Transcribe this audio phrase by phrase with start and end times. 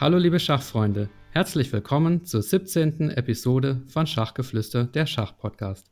[0.00, 3.10] Hallo liebe Schachfreunde, herzlich willkommen zur 17.
[3.10, 5.90] Episode von Schachgeflüster, der Schachpodcast.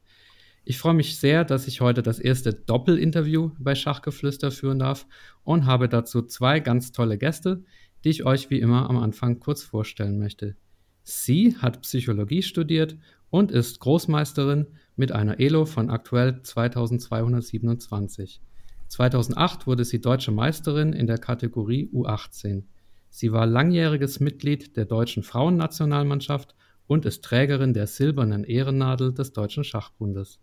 [0.64, 5.06] Ich freue mich sehr, dass ich heute das erste Doppelinterview bei Schachgeflüster führen darf
[5.44, 7.64] und habe dazu zwei ganz tolle Gäste,
[8.02, 10.56] die ich euch wie immer am Anfang kurz vorstellen möchte.
[11.02, 12.96] Sie hat Psychologie studiert
[13.28, 18.40] und ist Großmeisterin mit einer Elo von aktuell 2227.
[18.86, 22.62] 2008 wurde sie deutsche Meisterin in der Kategorie U18.
[23.10, 26.54] Sie war langjähriges Mitglied der deutschen Frauennationalmannschaft
[26.86, 30.40] und ist Trägerin der Silbernen Ehrennadel des Deutschen Schachbundes.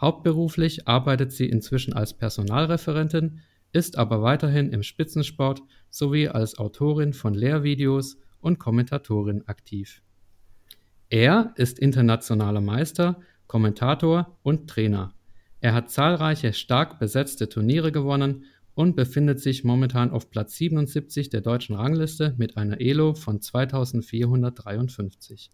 [0.00, 3.40] Hauptberuflich arbeitet sie inzwischen als Personalreferentin,
[3.72, 10.02] ist aber weiterhin im Spitzensport sowie als Autorin von Lehrvideos und Kommentatorin aktiv.
[11.08, 15.14] Er ist internationaler Meister, Kommentator und Trainer.
[15.60, 18.44] Er hat zahlreiche stark besetzte Turniere gewonnen
[18.76, 25.50] und befindet sich momentan auf Platz 77 der deutschen Rangliste mit einer Elo von 2453.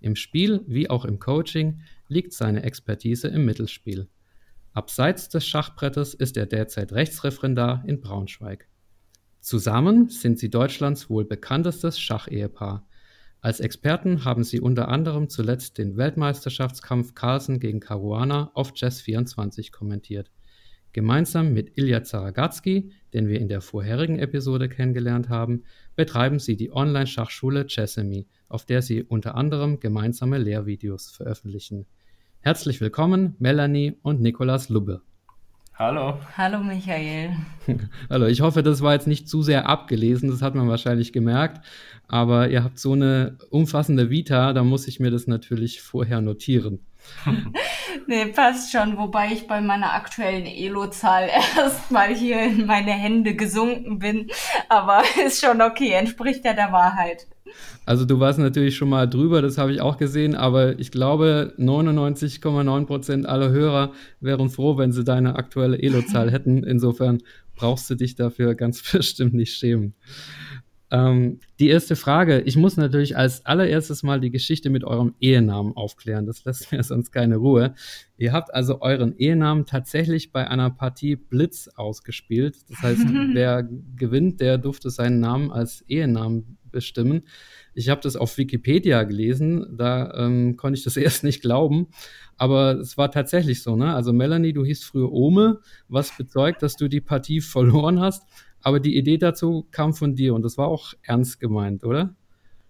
[0.00, 4.08] Im Spiel wie auch im Coaching liegt seine Expertise im Mittelspiel.
[4.72, 8.66] Abseits des Schachbrettes ist er derzeit Rechtsreferendar in Braunschweig.
[9.40, 12.88] Zusammen sind sie Deutschlands wohl bekanntestes Schachehepaar.
[13.42, 19.72] Als Experten haben sie unter anderem zuletzt den Weltmeisterschaftskampf Carlsen gegen Caruana auf Chess 24
[19.72, 20.30] kommentiert.
[20.94, 25.62] Gemeinsam mit Ilya Zaragatzky, den wir in der vorherigen Episode kennengelernt haben,
[25.96, 31.86] betreiben sie die Online-Schachschule Chessemy, auf der sie unter anderem gemeinsame Lehrvideos veröffentlichen.
[32.40, 35.00] Herzlich willkommen, Melanie und Nikolas Lubbe.
[35.76, 36.18] Hallo.
[36.36, 37.30] Hallo Michael.
[38.10, 41.64] Hallo, ich hoffe, das war jetzt nicht zu sehr abgelesen, das hat man wahrscheinlich gemerkt,
[42.06, 46.80] aber ihr habt so eine umfassende Vita, da muss ich mir das natürlich vorher notieren.
[48.06, 53.98] nee, passt schon, wobei ich bei meiner aktuellen Elo-Zahl erstmal hier in meine Hände gesunken
[53.98, 54.28] bin.
[54.68, 57.26] Aber ist schon okay, entspricht ja der Wahrheit.
[57.84, 61.52] Also du warst natürlich schon mal drüber, das habe ich auch gesehen, aber ich glaube
[61.58, 66.62] 99,9 Prozent aller Hörer wären froh, wenn sie deine aktuelle Elo-Zahl hätten.
[66.62, 67.18] Insofern
[67.56, 69.94] brauchst du dich dafür ganz bestimmt nicht schämen.
[70.92, 75.74] Ähm, die erste Frage, ich muss natürlich als allererstes mal die Geschichte mit eurem Ehenamen
[75.74, 76.26] aufklären.
[76.26, 77.74] Das lässt mir sonst keine Ruhe.
[78.18, 82.56] Ihr habt also euren Ehenamen tatsächlich bei einer Partie Blitz ausgespielt.
[82.68, 83.66] Das heißt, wer
[83.96, 87.22] gewinnt, der durfte seinen Namen als Ehenamen bestimmen.
[87.74, 91.88] Ich habe das auf Wikipedia gelesen, da ähm, konnte ich das erst nicht glauben,
[92.36, 93.76] aber es war tatsächlich so.
[93.76, 93.94] Ne?
[93.94, 98.24] Also Melanie, du hieß früher Ome, was bezeugt, dass du die Partie verloren hast.
[98.62, 102.14] Aber die Idee dazu kam von dir und das war auch ernst gemeint, oder?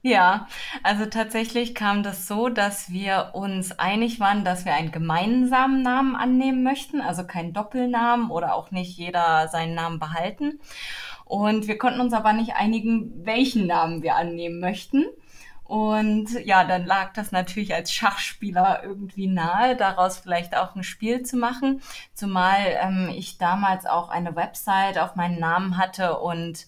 [0.05, 0.49] Ja,
[0.83, 6.17] also tatsächlich kam das so, dass wir uns einig waren, dass wir einen gemeinsamen Namen
[6.17, 10.59] annehmen möchten, also keinen Doppelnamen oder auch nicht jeder seinen Namen behalten.
[11.25, 15.05] Und wir konnten uns aber nicht einigen, welchen Namen wir annehmen möchten.
[15.73, 21.23] Und ja, dann lag das natürlich als Schachspieler irgendwie nahe, daraus vielleicht auch ein Spiel
[21.23, 21.81] zu machen.
[22.13, 26.67] Zumal ähm, ich damals auch eine Website auf meinen Namen hatte und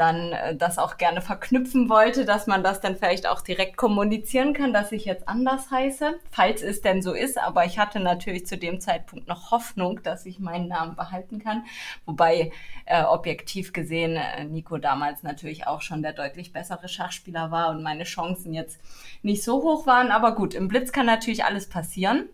[0.00, 4.54] dann äh, das auch gerne verknüpfen wollte, dass man das dann vielleicht auch direkt kommunizieren
[4.54, 7.38] kann, dass ich jetzt anders heiße, falls es denn so ist.
[7.38, 11.64] Aber ich hatte natürlich zu dem Zeitpunkt noch Hoffnung, dass ich meinen Namen behalten kann.
[12.06, 12.50] Wobei
[12.86, 17.82] äh, objektiv gesehen äh, Nico damals natürlich auch schon der deutlich bessere Schachspieler war und
[17.82, 18.80] meine Chancen jetzt
[19.22, 20.10] nicht so hoch waren.
[20.10, 22.28] Aber gut, im Blitz kann natürlich alles passieren.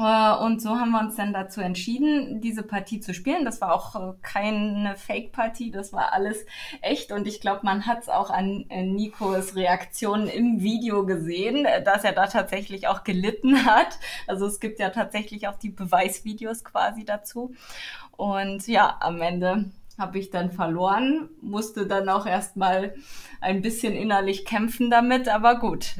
[0.00, 3.44] Äh, und so haben wir uns dann dazu entschieden, diese Partie zu spielen.
[3.44, 6.46] Das war auch äh, keine Fake-Partie, das war alles
[6.80, 7.12] echt.
[7.12, 12.04] Und ich glaube, man hat es auch an äh, Nikos Reaktionen im Video gesehen, dass
[12.04, 13.98] er da tatsächlich auch gelitten hat.
[14.26, 17.54] Also es gibt ja tatsächlich auch die Beweisvideos quasi dazu.
[18.16, 22.94] Und ja, am Ende habe ich dann verloren, musste dann auch erstmal
[23.42, 25.96] ein bisschen innerlich kämpfen damit, aber gut,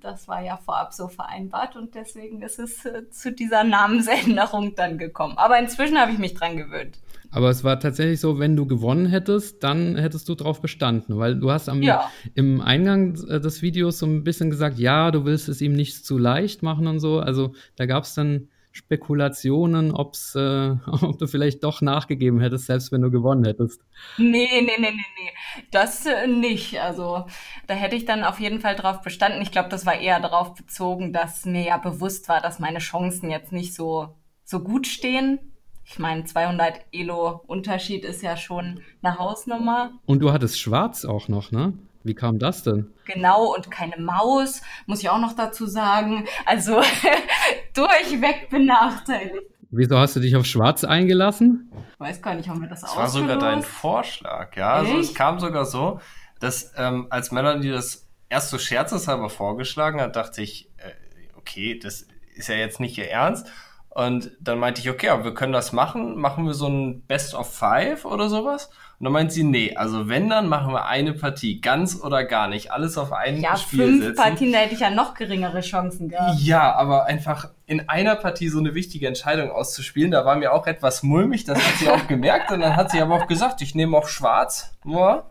[0.00, 4.98] das war ja vorab so vereinbart und deswegen ist es äh, zu dieser Namensänderung dann
[4.98, 5.36] gekommen.
[5.36, 6.98] Aber inzwischen habe ich mich dran gewöhnt.
[7.32, 11.38] Aber es war tatsächlich so, wenn du gewonnen hättest, dann hättest du drauf bestanden, weil
[11.38, 12.10] du hast am, ja.
[12.34, 16.04] im Eingang äh, des Videos so ein bisschen gesagt, ja, du willst es ihm nicht
[16.04, 17.20] zu leicht machen und so.
[17.20, 22.92] Also da gab es dann Spekulationen, ob's, äh, ob du vielleicht doch nachgegeben hättest, selbst
[22.92, 23.82] wenn du gewonnen hättest?
[24.18, 25.64] Nee, nee, nee, nee, nee.
[25.70, 26.80] Das äh, nicht.
[26.80, 27.26] Also
[27.66, 29.42] da hätte ich dann auf jeden Fall drauf bestanden.
[29.42, 33.30] Ich glaube, das war eher darauf bezogen, dass mir ja bewusst war, dass meine Chancen
[33.30, 34.14] jetzt nicht so,
[34.44, 35.38] so gut stehen.
[35.84, 39.90] Ich meine, 200 Elo Unterschied ist ja schon eine Hausnummer.
[40.06, 41.72] Und du hattest schwarz auch noch, ne?
[42.02, 42.92] Wie kam das denn?
[43.04, 46.24] Genau, und keine Maus, muss ich auch noch dazu sagen.
[46.46, 46.80] Also
[47.74, 49.46] durchweg benachteiligt.
[49.70, 51.70] Wieso hast du dich auf Schwarz eingelassen?
[51.94, 54.72] Ich weiß gar nicht, haben wir das Das war sogar dein Vorschlag, ja.
[54.72, 56.00] Also es kam sogar so,
[56.40, 60.90] dass ähm, als Melanie das erst so scherzeshalber vorgeschlagen hat, dachte ich, äh,
[61.36, 63.46] okay, das ist ja jetzt nicht ihr Ernst.
[63.90, 66.16] Und dann meinte ich, okay, aber wir können das machen.
[66.16, 68.70] Machen wir so ein Best of Five oder sowas?
[69.00, 72.48] Und dann meint sie, nee, also wenn, dann machen wir eine Partie, ganz oder gar
[72.48, 74.14] nicht, alles auf ein ja, Spiel fünf setzen.
[74.14, 76.38] Partien, da hätte ich ja noch geringere Chancen gehabt.
[76.38, 80.66] Ja, aber einfach in einer Partie so eine wichtige Entscheidung auszuspielen, da war mir auch
[80.66, 83.74] etwas mulmig, das hat sie auch gemerkt und dann hat sie aber auch gesagt, ich
[83.74, 84.76] nehme auch schwarz.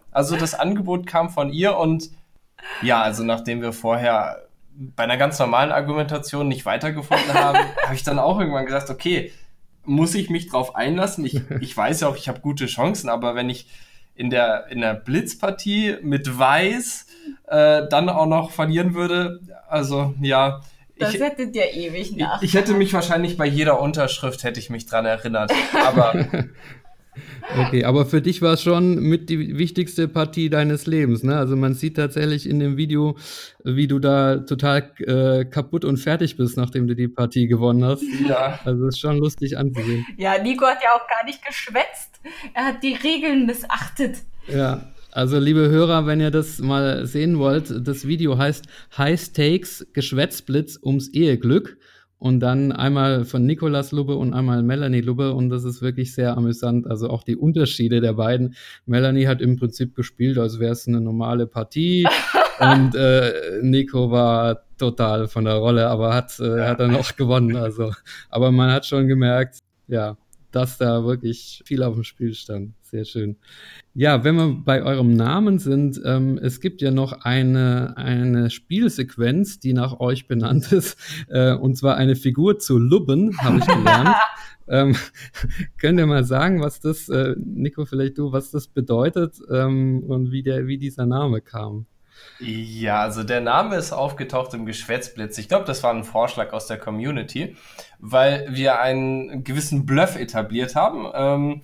[0.09, 2.09] Also das Angebot kam von ihr und
[2.81, 8.01] ja, also nachdem wir vorher bei einer ganz normalen Argumentation nicht weitergefunden haben, habe ich
[8.01, 9.31] dann auch irgendwann gesagt, okay,
[9.89, 11.25] muss ich mich drauf einlassen?
[11.25, 13.67] Ich, ich weiß ja auch, ich habe gute Chancen, aber wenn ich
[14.15, 17.07] in der, in der Blitzpartie mit Weiß
[17.47, 20.61] äh, dann auch noch verlieren würde, also ja.
[20.97, 22.41] Das ich, hättet ihr ewig nach.
[22.41, 25.53] Ich, ich hätte mich wahrscheinlich bei jeder Unterschrift hätte ich mich dran erinnert.
[25.73, 26.13] Aber
[27.57, 31.37] Okay, aber für dich war es schon mit die wichtigste Partie deines Lebens, ne?
[31.37, 33.17] Also man sieht tatsächlich in dem Video,
[33.63, 38.03] wie du da total äh, kaputt und fertig bist, nachdem du die Partie gewonnen hast.
[38.27, 38.59] Ja.
[38.65, 40.05] Also ist schon lustig anzusehen.
[40.17, 42.19] Ja, Nico hat ja auch gar nicht geschwätzt.
[42.53, 44.17] Er hat die Regeln missachtet.
[44.47, 44.91] Ja.
[45.11, 48.65] Also, liebe Hörer, wenn ihr das mal sehen wollt, das Video heißt
[48.95, 51.77] High Stakes Geschwätzblitz ums Eheglück
[52.19, 56.37] und dann einmal von Nikolas Lubbe und einmal Melanie Lubbe und das ist wirklich sehr
[56.37, 56.85] amüsant.
[56.85, 58.55] Also auch die Unterschiede der beiden.
[58.85, 62.05] Melanie hat im Prinzip gespielt, als wäre es eine normale Partie
[62.59, 67.55] und äh, Nico war total von der Rolle, aber hat, äh, hat dann auch gewonnen.
[67.55, 67.93] Also,
[68.29, 70.17] aber man hat schon gemerkt, ja,
[70.51, 72.73] dass da wirklich viel auf dem Spiel stand.
[72.81, 73.37] Sehr schön.
[73.93, 79.59] Ja, wenn wir bei eurem Namen sind, ähm, es gibt ja noch eine, eine Spielsequenz,
[79.59, 80.97] die nach euch benannt ist,
[81.29, 84.15] äh, und zwar eine Figur zu Lubben, habe ich gelernt.
[84.67, 84.95] ähm,
[85.77, 90.31] könnt ihr mal sagen, was das, äh, Nico, vielleicht du, was das bedeutet ähm, und
[90.31, 91.85] wie, der, wie dieser Name kam?
[92.39, 95.37] Ja, also der Name ist aufgetaucht im Geschwätzblitz.
[95.37, 97.55] Ich glaube, das war ein Vorschlag aus der Community,
[97.99, 101.07] weil wir einen gewissen Bluff etabliert haben.
[101.13, 101.61] Ähm,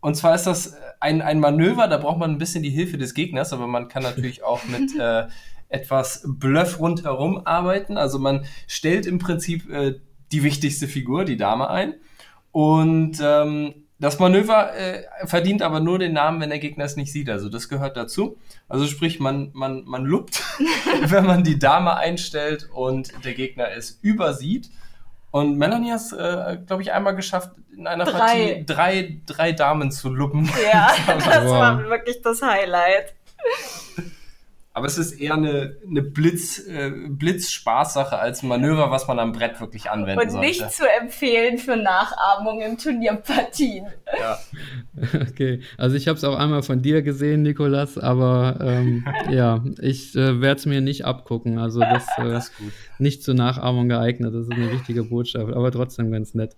[0.00, 3.14] und zwar ist das ein, ein Manöver, da braucht man ein bisschen die Hilfe des
[3.14, 5.26] Gegners, aber man kann natürlich auch mit äh,
[5.68, 7.96] etwas Bluff rundherum arbeiten.
[7.96, 10.00] Also man stellt im Prinzip äh,
[10.32, 11.94] die wichtigste Figur, die Dame, ein.
[12.52, 17.12] Und ähm, das Manöver äh, verdient aber nur den Namen, wenn der Gegner es nicht
[17.12, 17.30] sieht.
[17.30, 18.38] Also das gehört dazu.
[18.68, 20.42] Also sprich, man, man, man lupt,
[21.06, 24.70] wenn man die Dame einstellt und der Gegner es übersieht.
[25.30, 28.18] Und Melanie hat es, äh, glaube ich, einmal geschafft, in einer drei.
[28.18, 30.50] Partie drei, drei Damen zu luppen.
[30.72, 31.52] Ja, das wow.
[31.52, 33.14] war wirklich das Highlight.
[34.76, 39.32] Aber es ist eher eine, eine Blitz, äh, Blitzspaßsache als ein Manöver, was man am
[39.32, 40.46] Brett wirklich anwenden Und sollte.
[40.46, 43.86] nicht zu empfehlen für Nachahmung in Turnierpartien.
[44.20, 44.38] Ja.
[45.28, 50.14] Okay, also ich habe es auch einmal von dir gesehen, Nikolas, aber ähm, ja, ich
[50.14, 51.58] äh, werde es mir nicht abgucken.
[51.58, 52.52] Also das, äh, das
[52.98, 54.34] nicht zur Nachahmung geeignet.
[54.34, 56.56] Das ist eine wichtige Botschaft, aber trotzdem ganz nett.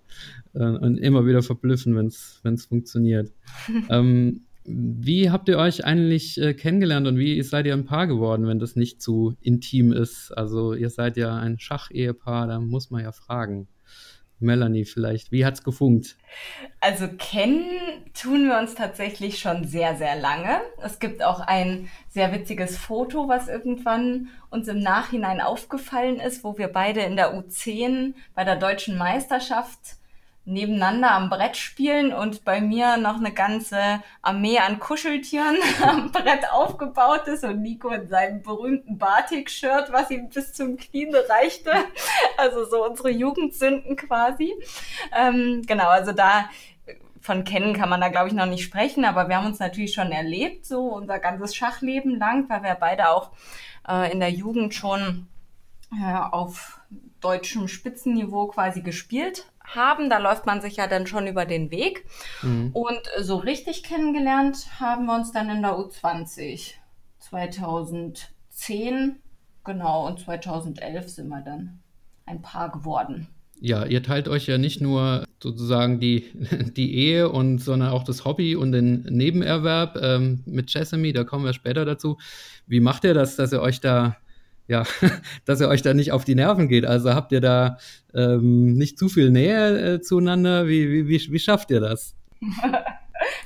[0.53, 2.07] Äh, und immer wieder verblüffen, wenn
[2.53, 3.31] es funktioniert.
[3.89, 8.47] ähm, wie habt ihr euch eigentlich äh, kennengelernt und wie seid ihr ein Paar geworden,
[8.47, 10.31] wenn das nicht zu intim ist?
[10.31, 13.67] Also ihr seid ja ein Schachehepaar, da muss man ja fragen.
[14.41, 16.15] Melanie vielleicht, wie hat's gefunkt?
[16.79, 17.65] Also kennen
[18.13, 20.61] tun wir uns tatsächlich schon sehr, sehr lange.
[20.81, 26.57] Es gibt auch ein sehr witziges Foto, was irgendwann uns im Nachhinein aufgefallen ist, wo
[26.57, 29.98] wir beide in der U10 bei der deutschen Meisterschaft
[30.45, 36.51] nebeneinander am Brett spielen und bei mir noch eine ganze Armee an Kuscheltieren am Brett
[36.51, 41.71] aufgebaut ist und Nico in seinem berühmten Batik-Shirt, was ihm bis zum Knien reichte.
[42.37, 44.53] Also so unsere Jugendsünden quasi.
[45.13, 46.49] Ähm, genau, also da
[47.19, 49.93] von kennen kann man da glaube ich noch nicht sprechen, aber wir haben uns natürlich
[49.93, 53.31] schon erlebt, so unser ganzes Schachleben lang, weil wir beide auch
[53.87, 55.27] äh, in der Jugend schon
[55.91, 56.79] äh, auf
[57.19, 59.45] deutschem Spitzenniveau quasi gespielt
[59.75, 60.09] haben.
[60.09, 62.05] Da läuft man sich ja dann schon über den Weg.
[62.41, 62.71] Mhm.
[62.73, 66.73] Und so richtig kennengelernt haben wir uns dann in der U20
[67.19, 69.17] 2010,
[69.63, 71.79] genau, und 2011 sind wir dann
[72.25, 73.27] ein Paar geworden.
[73.61, 76.31] Ja, ihr teilt euch ja nicht nur sozusagen die,
[76.77, 81.45] die Ehe und sondern auch das Hobby und den Nebenerwerb ähm, mit Chessamy, da kommen
[81.45, 82.17] wir später dazu.
[82.67, 84.15] Wie macht ihr das, dass ihr euch da,
[84.69, 84.83] ja,
[85.45, 86.85] dass ihr euch da nicht auf die Nerven geht?
[86.85, 87.77] Also habt ihr da
[88.13, 90.67] ähm, nicht zu viel Nähe äh, zueinander?
[90.67, 92.15] Wie, wie, wie, wie schafft ihr das?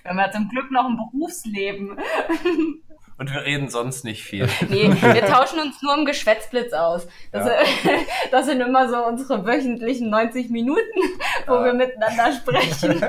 [0.03, 1.97] Wir haben ja zum Glück noch ein Berufsleben.
[3.23, 4.49] Und wir reden sonst nicht viel.
[4.69, 7.07] nee, wir tauschen uns nur im Geschwätzblitz aus.
[7.31, 7.53] Das, ja.
[8.31, 10.81] das sind immer so unsere wöchentlichen 90 Minuten,
[11.47, 11.63] wo ja.
[11.63, 13.01] wir miteinander sprechen.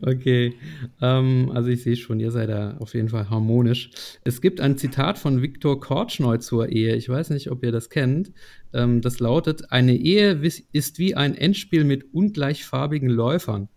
[0.06, 0.54] okay,
[1.02, 3.90] ähm, also ich sehe schon, ihr seid da auf jeden Fall harmonisch.
[4.22, 6.94] Es gibt ein Zitat von Viktor Kortschneu zur Ehe.
[6.94, 8.30] Ich weiß nicht, ob ihr das kennt.
[8.72, 13.70] Ähm, das lautet, eine Ehe ist wie ein Endspiel mit ungleichfarbigen Läufern.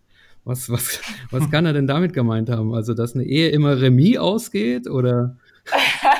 [0.44, 2.74] Was, was, was kann er denn damit gemeint haben?
[2.74, 5.36] Also, dass eine Ehe immer Remis ausgeht oder?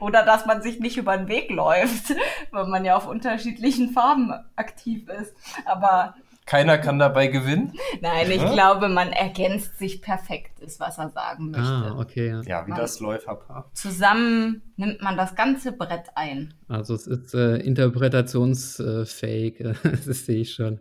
[0.00, 2.14] oder dass man sich nicht über den Weg läuft,
[2.50, 5.34] weil man ja auf unterschiedlichen Farben aktiv ist.
[5.64, 6.14] Aber
[6.46, 7.72] keiner kann dabei gewinnen?
[8.02, 8.52] Nein, ich ja?
[8.52, 11.66] glaube, man ergänzt sich perfekt, ist, was er sagen möchte.
[11.66, 12.28] Ah, okay.
[12.28, 13.70] Ja, ja wie man das Läuferpaar.
[13.72, 16.52] Zusammen nimmt man das ganze Brett ein.
[16.68, 20.80] Also es ist äh, interpretationsfähig, das sehe ich schon.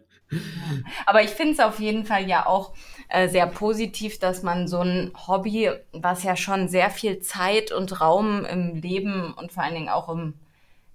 [1.05, 2.73] Aber ich finde es auf jeden Fall ja auch
[3.09, 8.01] äh, sehr positiv, dass man so ein Hobby, was ja schon sehr viel Zeit und
[8.01, 10.33] Raum im Leben und vor allen Dingen auch im,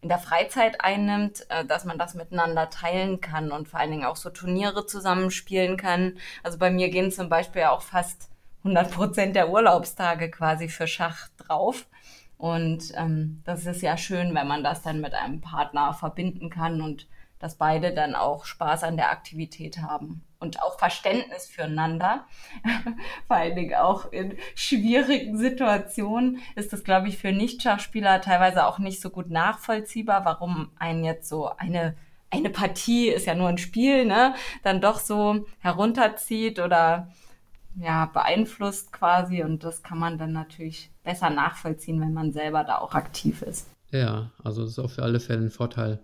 [0.01, 4.05] in der Freizeit einnimmt, äh, dass man das miteinander teilen kann und vor allen Dingen
[4.05, 6.15] auch so Turniere zusammenspielen kann.
[6.43, 8.31] Also bei mir gehen zum Beispiel auch fast
[8.65, 11.87] 100 Prozent der Urlaubstage quasi für Schach drauf.
[12.37, 16.81] Und ähm, das ist ja schön, wenn man das dann mit einem Partner verbinden kann
[16.81, 17.07] und
[17.39, 22.27] dass beide dann auch Spaß an der Aktivität haben und auch Verständnis füreinander.
[23.27, 28.79] Vor allen Dingen auch in schwierigen Situationen ist das, glaube ich, für Nicht-Schachspieler teilweise auch
[28.79, 31.97] nicht so gut nachvollziehbar, warum einen jetzt so eine
[32.31, 37.09] eine Partie ist ja nur ein Spiel, ne, dann doch so herunterzieht oder
[37.81, 42.79] ja, beeinflusst quasi und das kann man dann natürlich besser nachvollziehen, wenn man selber da
[42.79, 43.69] auch aktiv ist.
[43.91, 46.01] Ja, also das ist auch für alle Fälle ein Vorteil.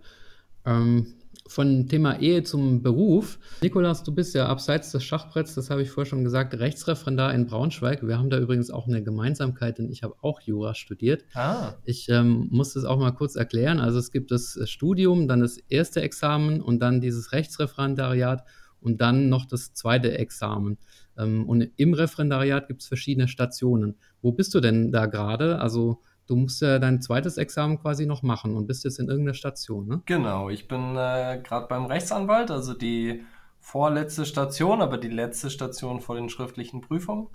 [0.65, 1.13] Ähm,
[1.47, 3.39] von Thema Ehe zum Beruf.
[3.61, 7.45] Nikolas, du bist ja abseits des Schachbretts, das habe ich vorher schon gesagt, Rechtsreferendar in
[7.45, 8.05] Braunschweig.
[8.05, 11.23] Wir haben da übrigens auch eine Gemeinsamkeit, denn ich habe auch Jura studiert.
[11.35, 11.73] Ah.
[11.83, 13.79] Ich ähm, muss das auch mal kurz erklären.
[13.79, 18.43] Also es gibt das Studium, dann das erste Examen und dann dieses Rechtsreferendariat
[18.81, 20.77] und dann noch das zweite Examen.
[21.17, 23.95] Ähm, und im Referendariat gibt es verschiedene Stationen.
[24.21, 25.59] Wo bist du denn da gerade?
[25.59, 29.33] Also du musst ja dein zweites Examen quasi noch machen und bist jetzt in irgendeiner
[29.33, 30.01] Station, ne?
[30.05, 33.23] Genau, ich bin äh, gerade beim Rechtsanwalt, also die
[33.59, 37.27] vorletzte Station, aber die letzte Station vor den schriftlichen Prüfungen.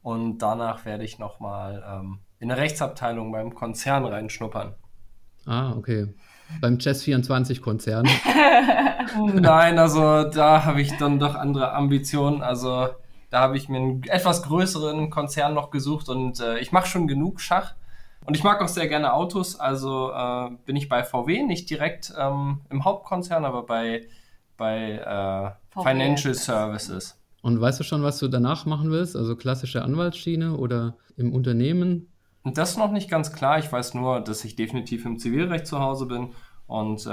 [0.00, 4.74] Und danach werde ich nochmal ähm, in der Rechtsabteilung beim Konzern reinschnuppern.
[5.46, 6.14] Ah, okay.
[6.60, 8.08] Beim Chess24-Konzern.
[9.34, 12.42] Nein, also da habe ich dann doch andere Ambitionen.
[12.42, 12.88] Also
[13.30, 17.06] da habe ich mir einen etwas größeren Konzern noch gesucht und äh, ich mache schon
[17.06, 17.74] genug Schach.
[18.24, 22.12] Und ich mag auch sehr gerne Autos, also äh, bin ich bei VW, nicht direkt
[22.16, 24.06] ähm, im Hauptkonzern, aber bei,
[24.56, 27.18] bei äh, Financial Services.
[27.42, 29.16] Und weißt du schon, was du danach machen willst?
[29.16, 32.08] Also klassische Anwaltsschiene oder im Unternehmen?
[32.44, 33.58] Und das ist noch nicht ganz klar.
[33.58, 36.30] Ich weiß nur, dass ich definitiv im Zivilrecht zu Hause bin
[36.66, 37.08] und äh,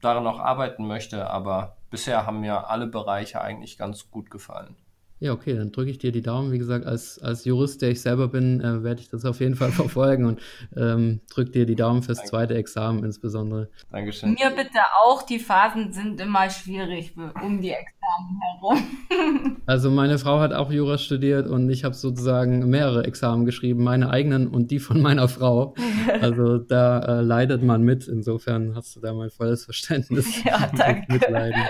[0.00, 1.28] daran auch arbeiten möchte.
[1.28, 4.76] Aber bisher haben mir alle Bereiche eigentlich ganz gut gefallen.
[5.18, 6.52] Ja, okay, dann drücke ich dir die Daumen.
[6.52, 9.54] Wie gesagt, als, als Jurist, der ich selber bin, äh, werde ich das auf jeden
[9.54, 10.40] Fall verfolgen und
[10.76, 12.30] ähm, drücke dir die Daumen fürs Danke.
[12.30, 13.68] zweite Examen insbesondere.
[13.90, 14.34] Dankeschön.
[14.34, 19.56] Mir bitte auch, die Phasen sind immer schwierig um die Examen herum.
[19.66, 24.10] also meine Frau hat auch Jura studiert und ich habe sozusagen mehrere Examen geschrieben, meine
[24.10, 25.74] eigenen und die von meiner Frau.
[26.20, 28.06] Also da äh, leidet man mit.
[28.06, 30.44] Insofern hast du da mein volles Verständnis.
[30.44, 31.12] Ja, danke.
[31.12, 31.60] Mitleiden.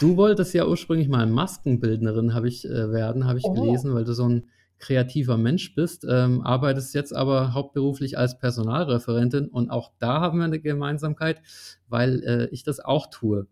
[0.00, 3.52] Du wolltest ja ursprünglich mal Maskenbildnerin habe ich äh, werden, habe ich oh.
[3.52, 4.44] gelesen, weil du so ein
[4.78, 10.46] kreativer Mensch bist, ähm, arbeitest jetzt aber hauptberuflich als Personalreferentin und auch da haben wir
[10.46, 11.42] eine Gemeinsamkeit,
[11.88, 13.46] weil äh, ich das auch tue.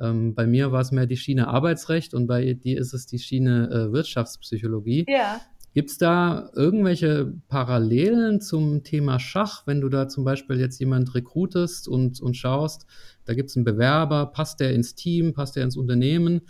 [0.00, 3.18] Ähm, bei mir war es mehr die Schiene Arbeitsrecht und bei dir ist es die
[3.18, 5.04] Schiene äh, Wirtschaftspsychologie.
[5.06, 5.40] Ja.
[5.72, 11.14] Gibt es da irgendwelche Parallelen zum Thema Schach, wenn du da zum Beispiel jetzt jemand
[11.14, 12.86] rekrutest und, und schaust,
[13.24, 16.40] da gibt es einen Bewerber, passt der ins Team, passt der ins Unternehmen?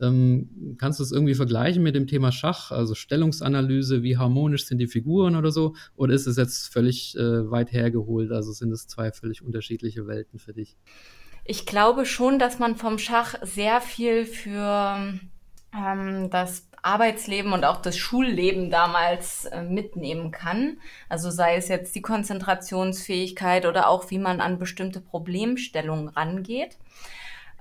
[0.00, 4.78] Ähm, kannst du es irgendwie vergleichen mit dem Thema Schach, also Stellungsanalyse, wie harmonisch sind
[4.78, 5.74] die Figuren oder so?
[5.96, 8.32] Oder ist es jetzt völlig äh, weit hergeholt?
[8.32, 10.78] Also sind es zwei völlig unterschiedliche Welten für dich?
[11.44, 15.12] Ich glaube schon, dass man vom Schach sehr viel für
[15.76, 20.78] ähm, das Arbeitsleben und auch das Schulleben damals äh, mitnehmen kann.
[21.08, 26.78] Also sei es jetzt die Konzentrationsfähigkeit oder auch wie man an bestimmte Problemstellungen rangeht.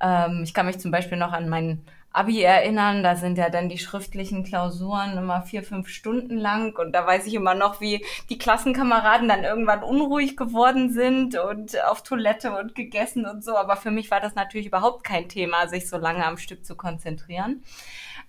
[0.01, 3.69] Ähm, ich kann mich zum Beispiel noch an meinen Abi erinnern, da sind ja dann
[3.69, 8.03] die schriftlichen Klausuren immer vier, fünf Stunden lang und da weiß ich immer noch, wie
[8.29, 13.55] die Klassenkameraden dann irgendwann unruhig geworden sind und auf Toilette und gegessen und so.
[13.55, 16.75] Aber für mich war das natürlich überhaupt kein Thema, sich so lange am Stück zu
[16.75, 17.63] konzentrieren.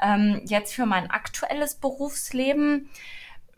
[0.02, 2.90] Ähm, jetzt für mein aktuelles Berufsleben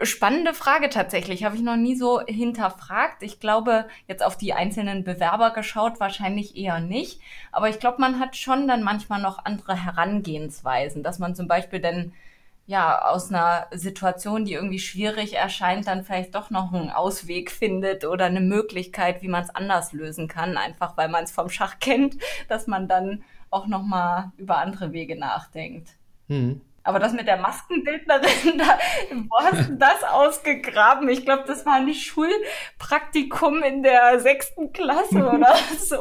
[0.04, 3.22] Spannende Frage tatsächlich, habe ich noch nie so hinterfragt.
[3.22, 7.20] Ich glaube, jetzt auf die einzelnen Bewerber geschaut, wahrscheinlich eher nicht.
[7.52, 11.80] Aber ich glaube, man hat schon dann manchmal noch andere Herangehensweisen, dass man zum Beispiel
[11.80, 12.12] dann
[12.66, 18.04] ja aus einer Situation, die irgendwie schwierig erscheint, dann vielleicht doch noch einen Ausweg findet
[18.04, 21.78] oder eine Möglichkeit, wie man es anders lösen kann, einfach weil man es vom Schach
[21.80, 22.16] kennt,
[22.48, 25.90] dass man dann auch noch mal über andere Wege nachdenkt.
[26.28, 26.60] Hm.
[26.84, 28.78] Aber das mit der Maskenbildnerin, da,
[29.28, 31.08] wo hast du das ausgegraben?
[31.08, 36.00] Ich glaube, das war ein Schulpraktikum in der sechsten Klasse oder so.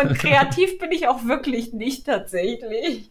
[0.00, 3.10] Und kreativ bin ich auch wirklich nicht tatsächlich.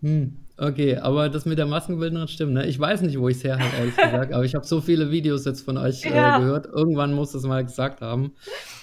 [0.00, 2.54] Hm, okay, aber das mit der Maskenbildnerin stimmt.
[2.54, 2.66] Ne?
[2.66, 5.10] Ich weiß nicht, wo ich es her habe, ehrlich gesagt, aber ich habe so viele
[5.10, 6.38] Videos jetzt von euch äh, ja.
[6.38, 6.66] gehört.
[6.66, 8.34] Irgendwann muss es mal gesagt haben.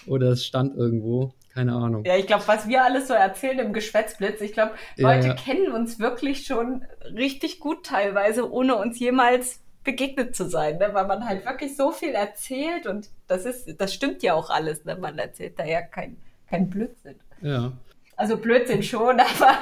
[0.06, 1.34] Oder es stand irgendwo.
[1.54, 2.06] Keine Ahnung.
[2.06, 5.72] Ja, ich glaube, was wir alles so erzählen im Geschwätzblitz, ich glaube, Leute ja, kennen
[5.72, 10.90] uns wirklich schon richtig gut teilweise, ohne uns jemals begegnet zu sein, ne?
[10.94, 14.86] weil man halt wirklich so viel erzählt und das ist, das stimmt ja auch alles,
[14.86, 14.96] ne?
[14.96, 16.18] man erzählt da ja kein,
[16.48, 17.16] kein Blödsinn.
[17.42, 17.74] Ja.
[18.16, 19.58] Also Blödsinn schon, aber,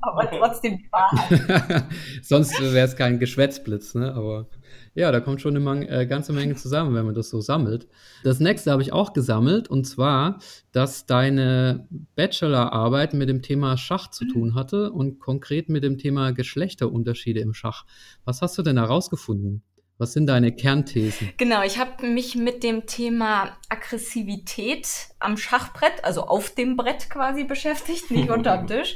[0.00, 1.84] aber trotzdem die Wahrheit.
[2.22, 4.14] Sonst wäre es kein Geschwätzblitz, ne?
[4.14, 4.46] aber
[4.94, 7.86] ja, da kommt schon eine äh, ganze Menge zusammen, wenn man das so sammelt.
[8.24, 10.38] Das nächste habe ich auch gesammelt und zwar,
[10.72, 16.32] dass deine Bachelorarbeit mit dem Thema Schach zu tun hatte und konkret mit dem Thema
[16.32, 17.84] Geschlechterunterschiede im Schach.
[18.24, 19.62] Was hast du denn herausgefunden?
[19.98, 21.32] Was sind deine Kernthesen?
[21.38, 24.86] Genau, ich habe mich mit dem Thema Aggressivität
[25.20, 28.94] am Schachbrett, also auf dem Brett quasi beschäftigt, nicht unterm Tisch,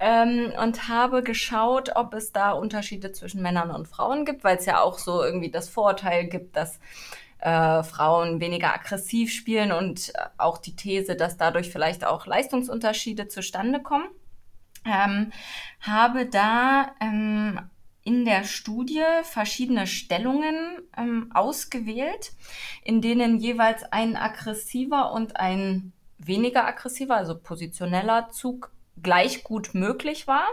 [0.00, 4.64] ähm, und habe geschaut, ob es da Unterschiede zwischen Männern und Frauen gibt, weil es
[4.64, 6.80] ja auch so irgendwie das Vorurteil gibt, dass
[7.40, 13.80] äh, Frauen weniger aggressiv spielen und auch die These, dass dadurch vielleicht auch Leistungsunterschiede zustande
[13.80, 14.08] kommen.
[14.86, 15.32] Ähm,
[15.80, 17.60] habe da ähm,
[18.10, 22.32] in der Studie verschiedene Stellungen ähm, ausgewählt,
[22.82, 30.26] in denen jeweils ein aggressiver und ein weniger aggressiver, also positioneller Zug gleich gut möglich
[30.26, 30.48] war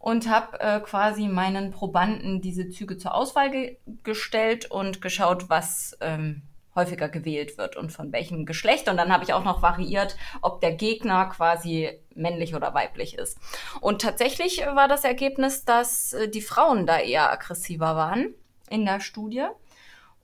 [0.00, 5.96] und habe äh, quasi meinen Probanden diese Züge zur Auswahl ge gestellt und geschaut, was
[6.00, 6.42] ähm,
[6.80, 8.88] häufiger gewählt wird und von welchem Geschlecht.
[8.88, 13.38] Und dann habe ich auch noch variiert, ob der Gegner quasi männlich oder weiblich ist.
[13.80, 18.34] Und tatsächlich war das Ergebnis, dass äh, die Frauen da eher aggressiver waren
[18.68, 19.46] in der Studie.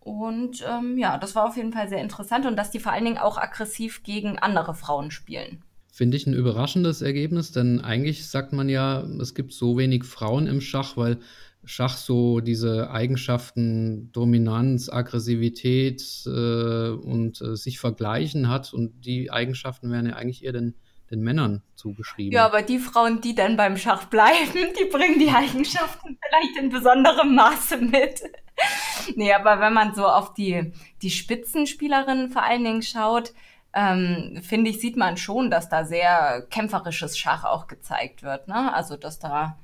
[0.01, 3.05] Und ähm, ja, das war auf jeden Fall sehr interessant und dass die vor allen
[3.05, 5.63] Dingen auch aggressiv gegen andere Frauen spielen.
[5.91, 10.47] Finde ich ein überraschendes Ergebnis, denn eigentlich sagt man ja, es gibt so wenig Frauen
[10.47, 11.19] im Schach, weil
[11.67, 18.73] Schach so diese Eigenschaften Dominanz, Aggressivität äh, und äh, sich vergleichen hat.
[18.73, 20.77] Und die Eigenschaften werden ja eigentlich eher den,
[21.11, 22.33] den Männern zugeschrieben.
[22.33, 26.71] Ja, aber die Frauen, die dann beim Schach bleiben, die bringen die Eigenschaften vielleicht in
[26.71, 28.23] besonderem Maße mit.
[29.17, 33.33] nee, aber wenn man so auf die, die Spitzenspielerinnen vor allen Dingen schaut,
[33.75, 38.49] ähm, finde ich, sieht man schon, dass da sehr kämpferisches Schach auch gezeigt wird.
[38.49, 38.73] Ne?
[38.73, 39.59] Also, dass da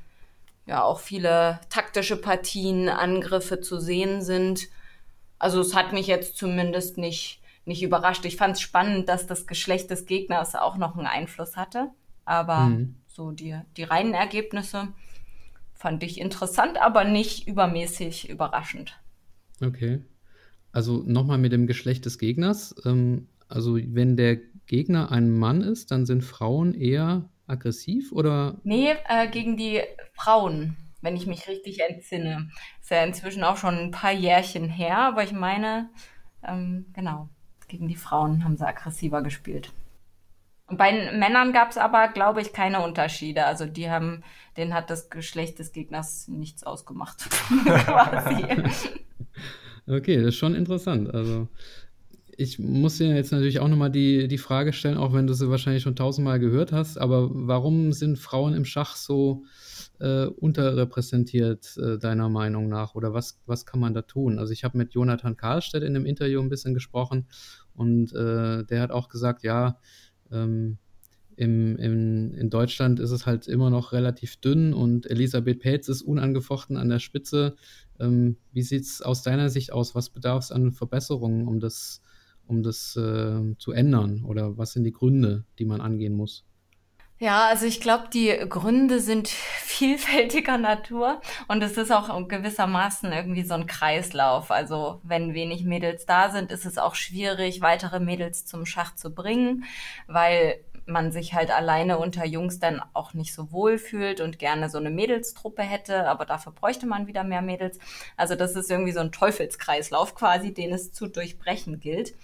[0.72, 4.68] ja auch viele taktische Partien, Angriffe zu sehen sind.
[5.38, 8.24] Also es hat mich jetzt zumindest nicht, nicht überrascht.
[8.24, 11.90] Ich fand es spannend, dass das Geschlecht des Gegners auch noch einen Einfluss hatte.
[12.24, 12.96] Aber mhm.
[13.06, 14.88] so die, die reinen Ergebnisse
[15.74, 18.98] fand ich interessant, aber nicht übermäßig überraschend.
[19.62, 20.00] Okay.
[20.72, 22.74] Also nochmal mit dem Geschlecht des Gegners.
[22.86, 28.56] Ähm, also wenn der Gegner ein Mann ist, dann sind Frauen eher aggressiv oder?
[28.64, 29.80] Nee, äh, gegen die
[30.14, 32.50] Frauen, wenn ich mich richtig entsinne.
[32.80, 35.90] Ist ja inzwischen auch schon ein paar Jährchen her, aber ich meine,
[36.46, 37.28] ähm, genau,
[37.68, 39.72] gegen die Frauen haben sie aggressiver gespielt.
[40.66, 43.44] Und bei den Männern gab es aber, glaube ich, keine Unterschiede.
[43.44, 44.22] Also die haben,
[44.56, 47.28] denen hat das Geschlecht des Gegners nichts ausgemacht.
[47.84, 48.46] quasi.
[49.88, 51.12] Okay, das ist schon interessant.
[51.12, 51.48] Also
[52.36, 55.50] ich muss dir jetzt natürlich auch nochmal die, die Frage stellen, auch wenn du sie
[55.50, 59.44] wahrscheinlich schon tausendmal gehört hast, aber warum sind Frauen im Schach so
[60.00, 62.94] äh, unterrepräsentiert, äh, deiner Meinung nach?
[62.94, 64.38] Oder was, was kann man da tun?
[64.38, 67.26] Also ich habe mit Jonathan Karlstedt in einem Interview ein bisschen gesprochen
[67.74, 69.78] und äh, der hat auch gesagt, ja,
[70.30, 70.78] ähm,
[71.36, 76.02] im, im, in Deutschland ist es halt immer noch relativ dünn und Elisabeth Pelz ist
[76.02, 77.56] unangefochten an der Spitze.
[77.98, 79.94] Ähm, wie sieht es aus deiner Sicht aus?
[79.94, 82.02] Was bedarf es an Verbesserungen, um das
[82.46, 84.24] um das äh, zu ändern?
[84.24, 86.44] Oder was sind die Gründe, die man angehen muss?
[87.22, 89.28] Ja, also ich glaube, die Gründe sind
[89.62, 94.50] vielfältiger Natur und es ist auch gewissermaßen irgendwie so ein Kreislauf.
[94.50, 99.14] Also wenn wenig Mädels da sind, ist es auch schwierig, weitere Mädels zum Schach zu
[99.14, 99.62] bringen,
[100.08, 104.68] weil man sich halt alleine unter Jungs dann auch nicht so wohl fühlt und gerne
[104.68, 107.78] so eine Mädelstruppe hätte, aber dafür bräuchte man wieder mehr Mädels.
[108.16, 112.14] Also das ist irgendwie so ein Teufelskreislauf quasi, den es zu durchbrechen gilt.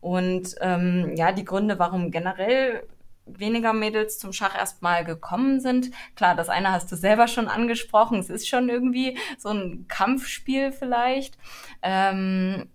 [0.00, 2.84] Und ähm, ja, die Gründe, warum generell
[3.26, 5.90] weniger Mädels zum Schach erstmal gekommen sind.
[6.16, 8.18] Klar, das eine hast du selber schon angesprochen.
[8.18, 11.36] Es ist schon irgendwie so ein Kampfspiel vielleicht.
[11.82, 12.68] Ähm,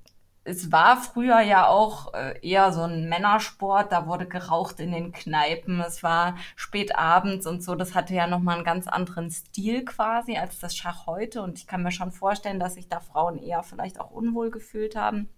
[0.45, 5.11] es war früher ja auch äh, eher so ein Männersport, da wurde geraucht in den
[5.13, 9.85] Kneipen, es war spät abends und so, das hatte ja nochmal einen ganz anderen Stil
[9.85, 13.37] quasi als das Schach heute und ich kann mir schon vorstellen, dass sich da Frauen
[13.37, 15.29] eher vielleicht auch unwohl gefühlt haben.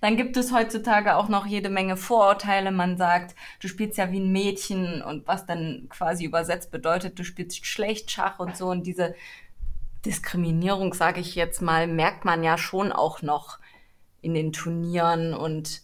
[0.00, 2.70] Dann gibt es heutzutage auch noch jede Menge Vorurteile.
[2.70, 7.24] Man sagt, du spielst ja wie ein Mädchen und was dann quasi übersetzt bedeutet, du
[7.24, 8.68] spielst schlecht Schach und so.
[8.68, 9.16] Und diese
[10.06, 13.58] Diskriminierung, sage ich jetzt mal, merkt man ja schon auch noch
[14.20, 15.82] in den Turnieren und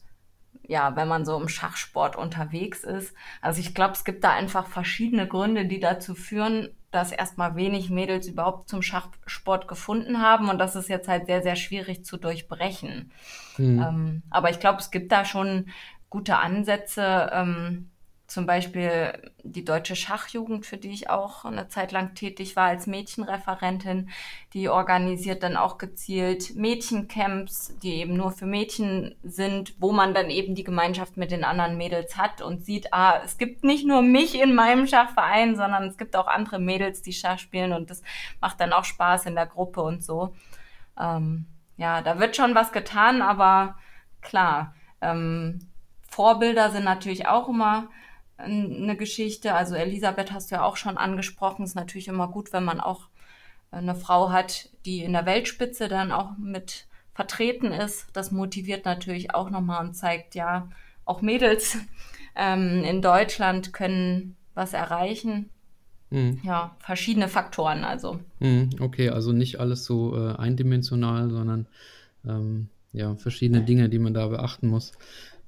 [0.67, 3.15] ja, wenn man so im Schachsport unterwegs ist.
[3.43, 7.91] Also ich glaube, es gibt da einfach verschiedene Gründe, die dazu führen, dass erstmal wenig
[7.91, 12.17] Mädels überhaupt zum Schachsport gefunden haben und das ist jetzt halt sehr, sehr schwierig zu
[12.17, 13.13] durchbrechen.
[13.59, 13.83] Mhm.
[13.83, 15.67] Ähm, aber ich glaube, es gibt da schon
[16.09, 17.31] gute Ansätze.
[17.33, 17.91] Ähm,
[18.35, 19.13] zum Beispiel
[19.45, 24.11] die Deutsche Schachjugend, für die ich auch eine Zeit lang tätig war als Mädchenreferentin,
[24.55, 30.31] die organisiert dann auch gezielt Mädchencamps, die eben nur für Mädchen sind, wo man dann
[30.31, 34.03] eben die Gemeinschaft mit den anderen Mädels hat und sieht, ah, es gibt nicht nur
[34.03, 38.03] mich in meinem Schachverein, sondern es gibt auch andere Mädels, die Schach spielen und das
[38.41, 40.35] macht dann auch Spaß in der Gruppe und so.
[41.01, 43.79] Ähm, ja, da wird schon was getan, aber
[44.23, 45.61] klar, ähm,
[46.11, 47.91] Vorbilder sind natürlich auch immer
[48.37, 49.55] eine Geschichte.
[49.55, 51.65] Also Elisabeth hast du ja auch schon angesprochen.
[51.65, 53.09] Ist natürlich immer gut, wenn man auch
[53.71, 58.07] eine Frau hat, die in der Weltspitze dann auch mit vertreten ist.
[58.13, 60.69] Das motiviert natürlich auch nochmal und zeigt, ja,
[61.05, 61.79] auch Mädels
[62.37, 65.51] ähm, in Deutschland können was erreichen.
[66.11, 66.41] Mhm.
[66.45, 68.21] Ja, verschiedene Faktoren also.
[68.39, 71.67] Mhm, okay, also nicht alles so äh, eindimensional, sondern
[72.27, 74.93] ähm, ja, verschiedene Dinge, die man da beachten muss.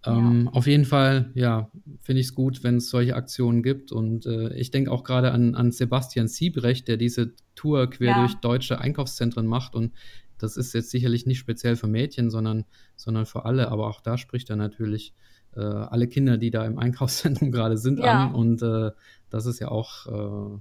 [0.06, 0.52] Ähm, ja.
[0.52, 3.92] Auf jeden Fall, ja, finde ich es gut, wenn es solche Aktionen gibt.
[3.92, 8.20] Und äh, ich denke auch gerade an, an Sebastian Siebrecht, der diese Tour quer ja.
[8.20, 9.74] durch deutsche Einkaufszentren macht.
[9.74, 9.92] Und
[10.38, 12.64] das ist jetzt sicherlich nicht speziell für Mädchen, sondern,
[12.96, 13.68] sondern für alle.
[13.68, 15.14] Aber auch da spricht er natürlich
[15.54, 18.26] äh, alle Kinder, die da im Einkaufszentrum gerade sind, ja.
[18.26, 18.34] an.
[18.34, 18.90] Und äh,
[19.30, 20.58] das ist ja auch äh,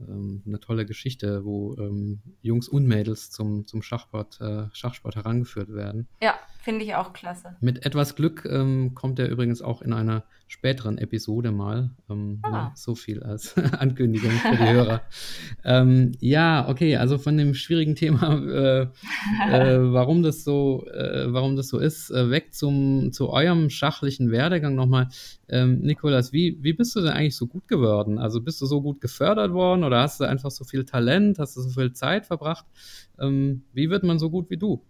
[0.00, 5.72] ähm, eine tolle Geschichte, wo ähm, Jungs und Mädels zum, zum Schachsport, äh, Schachsport herangeführt
[5.72, 6.08] werden.
[6.22, 7.56] Ja, finde ich auch klasse.
[7.60, 11.90] Mit etwas Glück ähm, kommt er übrigens auch in einer späteren Episode mal.
[12.08, 12.50] Ähm, ah.
[12.50, 15.02] ja, so viel als Ankündigung für die Hörer.
[15.64, 21.56] ähm, ja, okay, also von dem schwierigen Thema, äh, äh, warum das so, äh, warum
[21.56, 25.08] das so ist, äh, weg zum, zu eurem schachlichen Werdegang nochmal.
[25.48, 28.18] Ähm, Nikolas, wie, wie bist du denn eigentlich so gut geworden?
[28.18, 31.56] Also bist du so gut gefördert worden oder hast du einfach so viel Talent, hast
[31.56, 32.64] du so viel Zeit verbracht?
[33.18, 34.84] Ähm, wie wird man so gut wie du?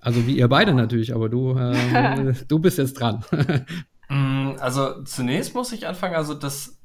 [0.00, 3.24] Also wie ihr beide natürlich, aber du, äh, du bist jetzt dran.
[4.62, 6.78] Also zunächst muss ich anfangen, also das,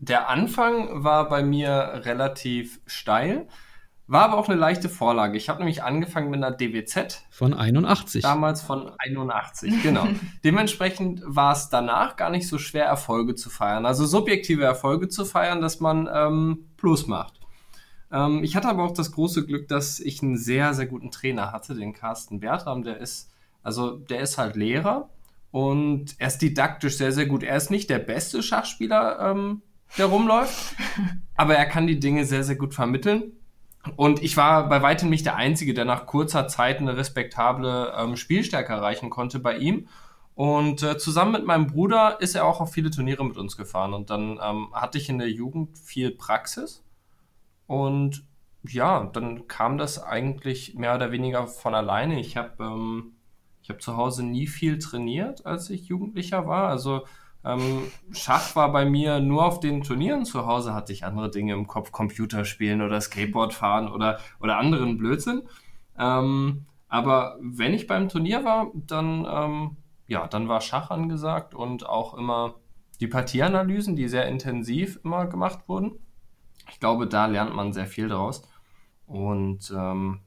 [0.00, 3.46] der Anfang war bei mir relativ steil,
[4.08, 5.38] war aber auch eine leichte Vorlage.
[5.38, 7.22] Ich habe nämlich angefangen mit einer DWZ.
[7.30, 8.22] Von 81.
[8.22, 10.08] Damals von 81, genau.
[10.44, 13.86] Dementsprechend war es danach gar nicht so schwer, Erfolge zu feiern.
[13.86, 17.38] Also subjektive Erfolge zu feiern, dass man ähm, Plus macht.
[18.10, 21.52] Ähm, ich hatte aber auch das große Glück, dass ich einen sehr, sehr guten Trainer
[21.52, 22.82] hatte, den Carsten Bertram.
[22.82, 23.30] Der ist,
[23.62, 25.08] also der ist halt Lehrer
[25.52, 27.44] und er ist didaktisch sehr, sehr gut.
[27.44, 29.62] Er ist nicht der beste Schachspieler, ähm,
[29.98, 30.74] der rumläuft,
[31.36, 33.32] aber er kann die Dinge sehr, sehr gut vermitteln.
[33.96, 38.16] Und ich war bei weitem nicht der Einzige, der nach kurzer Zeit eine respektable ähm,
[38.16, 39.88] Spielstärke erreichen konnte bei ihm.
[40.34, 43.92] Und äh, zusammen mit meinem Bruder ist er auch auf viele Turniere mit uns gefahren.
[43.92, 46.82] Und dann ähm, hatte ich in der Jugend viel Praxis.
[47.66, 48.24] Und
[48.66, 52.20] ja, dann kam das eigentlich mehr oder weniger von alleine.
[52.20, 53.12] Ich habe ähm,
[53.62, 56.68] ich habe zu Hause nie viel trainiert, als ich Jugendlicher war.
[56.68, 57.06] Also
[57.44, 60.24] ähm, Schach war bei mir nur auf den Turnieren.
[60.24, 64.58] Zu Hause hatte ich andere Dinge im Kopf, Computer spielen oder Skateboard fahren oder, oder
[64.58, 65.42] anderen Blödsinn.
[65.98, 69.76] Ähm, aber wenn ich beim Turnier war, dann, ähm,
[70.08, 72.54] ja, dann war Schach angesagt und auch immer
[73.00, 75.98] die Partieanalysen, die sehr intensiv immer gemacht wurden.
[76.70, 78.42] Ich glaube, da lernt man sehr viel daraus.
[79.06, 80.20] Und ähm,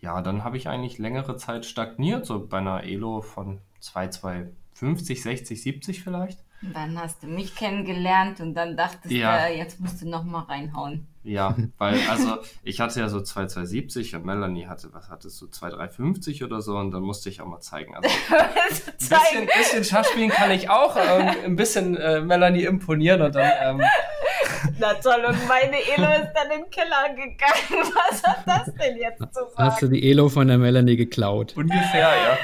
[0.00, 4.46] ja, dann habe ich eigentlich längere Zeit stagniert, so bei einer Elo von 2, 2,
[4.74, 6.38] 50, 60, 70 vielleicht.
[6.62, 9.48] Dann hast du mich kennengelernt und dann dachtest Ja.
[9.48, 11.06] du, jetzt musst du noch mal reinhauen.
[11.22, 16.44] Ja, weil, also, ich hatte ja so 2270 und Melanie hatte, was hattest du, 2350
[16.44, 17.94] oder so und dann musste ich auch mal zeigen.
[17.94, 23.34] Also, ein bisschen, bisschen Schachspielen kann ich auch, ähm, ein bisschen äh, Melanie imponieren und
[23.34, 23.82] dann, ähm,
[24.78, 27.92] Na toll, und meine Elo ist dann in den Keller gegangen.
[28.10, 29.94] Was hat das denn jetzt zu Hast du sagen?
[29.94, 31.56] die Elo von der Melanie geklaut?
[31.56, 32.38] ungefähr, ja.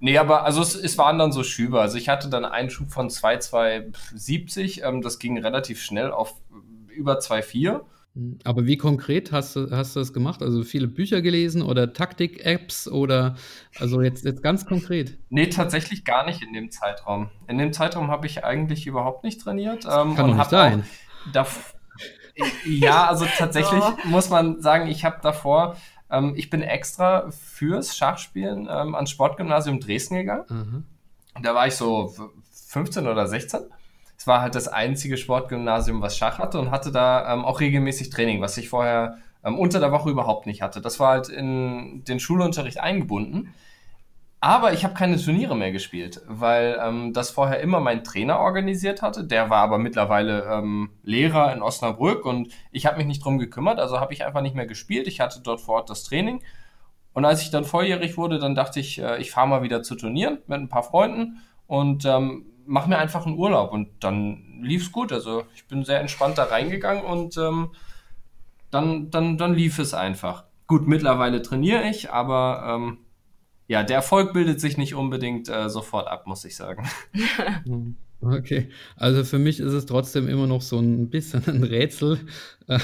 [0.00, 1.80] Nee, aber also es, es waren dann so Schübe.
[1.80, 4.82] Also ich hatte dann einen Schub von 2,270.
[4.84, 6.34] Ähm, das ging relativ schnell auf
[6.88, 7.80] über 2,4.
[8.14, 10.42] Hm, Aber wie konkret hast du, hast du das gemacht?
[10.42, 13.36] Also viele Bücher gelesen oder Taktik-Apps oder
[13.78, 15.16] also jetzt, jetzt ganz konkret.
[15.30, 17.30] Nee, tatsächlich gar nicht in dem Zeitraum.
[17.48, 19.84] In dem Zeitraum habe ich eigentlich überhaupt nicht trainiert.
[19.84, 20.80] Ähm, Kann doch und nicht hab sein.
[20.82, 20.84] Auch
[21.32, 21.74] dav-
[22.66, 24.04] ja, also tatsächlich Doch.
[24.04, 25.76] muss man sagen, ich habe davor,
[26.10, 30.44] ähm, ich bin extra fürs Schachspielen ähm, ans Sportgymnasium Dresden gegangen.
[30.48, 31.42] Aha.
[31.42, 32.12] Da war ich so
[32.68, 33.60] 15 oder 16.
[34.16, 38.10] Es war halt das einzige Sportgymnasium, was Schach hatte und hatte da ähm, auch regelmäßig
[38.10, 40.80] Training, was ich vorher ähm, unter der Woche überhaupt nicht hatte.
[40.80, 43.52] Das war halt in den Schulunterricht eingebunden.
[44.44, 49.00] Aber ich habe keine Turniere mehr gespielt, weil ähm, das vorher immer mein Trainer organisiert
[49.00, 49.24] hatte.
[49.24, 53.78] Der war aber mittlerweile ähm, Lehrer in Osnabrück und ich habe mich nicht drum gekümmert,
[53.78, 55.06] also habe ich einfach nicht mehr gespielt.
[55.06, 56.42] Ich hatte dort vor Ort das Training.
[57.14, 59.94] Und als ich dann volljährig wurde, dann dachte ich, äh, ich fahre mal wieder zu
[59.94, 63.72] Turnieren mit ein paar Freunden und ähm, mache mir einfach einen Urlaub.
[63.72, 65.10] Und dann lief's gut.
[65.10, 67.70] Also ich bin sehr entspannt da reingegangen und ähm,
[68.70, 70.44] dann, dann, dann lief es einfach.
[70.66, 72.98] Gut, mittlerweile trainiere ich, aber ähm,
[73.66, 76.88] ja, der Erfolg bildet sich nicht unbedingt äh, sofort ab, muss ich sagen.
[77.64, 82.20] Hm, Okay, also für mich ist es trotzdem immer noch so ein bisschen ein Rätsel,
[82.68, 82.78] äh,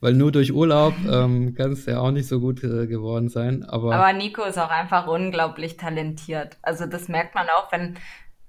[0.00, 3.62] weil nur durch Urlaub ähm, kann es ja auch nicht so gut äh, geworden sein.
[3.64, 6.56] Aber, Aber Nico ist auch einfach unglaublich talentiert.
[6.62, 7.96] Also das merkt man auch, wenn,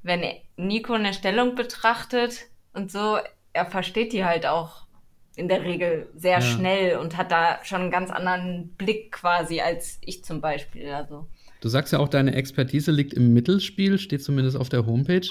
[0.01, 0.23] wenn
[0.57, 3.17] Nico eine Stellung betrachtet und so,
[3.53, 4.87] er versteht die halt auch
[5.35, 6.41] in der Regel sehr Ja.
[6.41, 10.89] schnell und hat da schon einen ganz anderen Blick quasi als ich zum Beispiel.
[10.91, 11.27] Also
[11.63, 15.25] du sagst ja auch, deine Expertise liegt im Mittelspiel, steht zumindest auf der Homepage.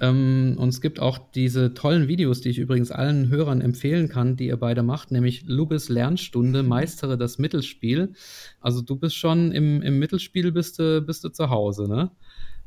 [0.00, 4.36] Ähm, und es gibt auch diese tollen Videos, die ich übrigens allen Hörern empfehlen kann,
[4.36, 8.14] die ihr beide macht, nämlich Lubes Lernstunde, meistere das Mittelspiel.
[8.62, 12.10] Also du bist schon im, im Mittelspiel bist du, bist du zu Hause, ne?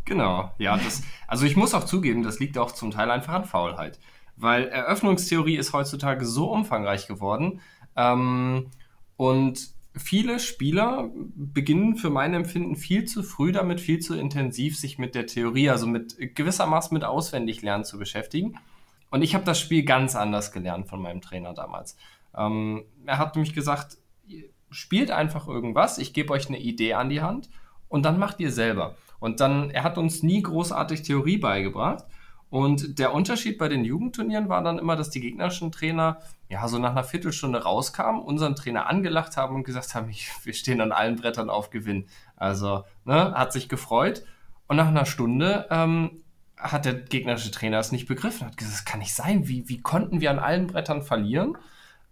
[0.05, 3.45] Genau, ja, das, also ich muss auch zugeben, das liegt auch zum Teil einfach an
[3.45, 3.99] Faulheit.
[4.35, 7.61] Weil Eröffnungstheorie ist heutzutage so umfangreich geworden
[7.95, 8.67] ähm,
[9.15, 14.97] und viele Spieler beginnen für mein Empfinden viel zu früh damit, viel zu intensiv sich
[14.97, 18.57] mit der Theorie, also mit gewissermaßen mit Auswendiglernen zu beschäftigen.
[19.09, 21.97] Und ich habe das Spiel ganz anders gelernt von meinem Trainer damals.
[22.35, 23.97] Ähm, er hat nämlich gesagt,
[24.69, 27.49] spielt einfach irgendwas, ich gebe euch eine Idee an die Hand
[27.87, 28.95] und dann macht ihr selber.
[29.19, 32.05] Und dann, er hat uns nie großartig Theorie beigebracht.
[32.49, 36.77] Und der Unterschied bei den Jugendturnieren war dann immer, dass die gegnerischen Trainer ja so
[36.79, 40.93] nach einer Viertelstunde rauskamen, unseren Trainer angelacht haben und gesagt haben, ich, wir stehen an
[40.93, 42.05] allen Brettern auf Gewinn.
[42.37, 44.23] Also, ne, hat sich gefreut.
[44.67, 46.23] Und nach einer Stunde ähm,
[46.57, 49.47] hat der gegnerische Trainer es nicht begriffen, hat gesagt, das kann nicht sein.
[49.47, 51.57] Wie, wie konnten wir an allen Brettern verlieren?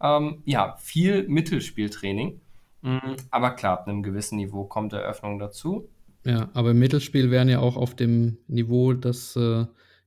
[0.02, 2.42] Ähm, ja, viel Mittelspieltraining.
[2.82, 5.90] Mhm, Aber klar, ab einem gewissen Niveau kommt Eröffnung dazu.
[6.24, 9.66] Ja, aber im Mittelspiel wären ja auch auf dem Niveau, das äh,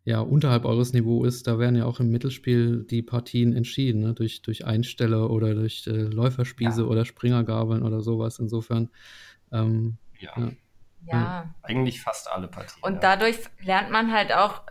[0.09, 4.15] ja unterhalb eures Niveau ist, da werden ja auch im Mittelspiel die Partien entschieden, ne?
[4.15, 6.87] durch, durch Einsteller oder durch äh, Läuferspieße Ja.
[6.87, 8.39] oder Springergabeln oder sowas.
[8.39, 8.89] Insofern,
[9.53, 10.51] ähm, Ja, Ja.
[11.07, 11.55] ja.
[11.63, 12.83] eigentlich fast alle Partien.
[12.83, 13.01] Und ja.
[13.01, 14.63] dadurch lernt man halt auch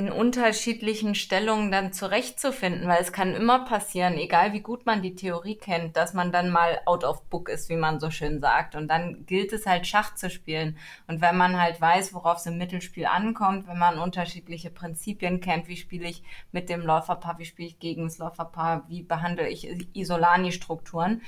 [0.00, 5.14] in unterschiedlichen Stellungen dann zurechtzufinden, weil es kann immer passieren, egal wie gut man die
[5.14, 8.74] Theorie kennt, dass man dann mal out of book ist, wie man so schön sagt.
[8.76, 10.78] Und dann gilt es halt Schach zu spielen.
[11.06, 15.68] Und wenn man halt weiß, worauf es im Mittelspiel ankommt, wenn man unterschiedliche Prinzipien kennt,
[15.68, 19.68] wie spiele ich mit dem Läuferpaar, wie spiele ich gegen das Läuferpaar, wie behandle ich
[19.94, 21.20] Isolani-Strukturen,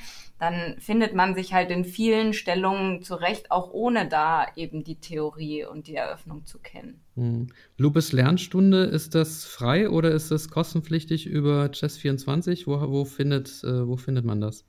[0.43, 5.65] dann findet man sich halt in vielen Stellungen zurecht, auch ohne da eben die Theorie
[5.65, 7.01] und die Eröffnung zu kennen.
[7.15, 7.47] mh.
[7.77, 12.67] Lupes Lernstunde, ist das frei oder ist das kostenpflichtig über Chess24?
[12.67, 14.67] Wo, wo, findet, äh, wo findet man das?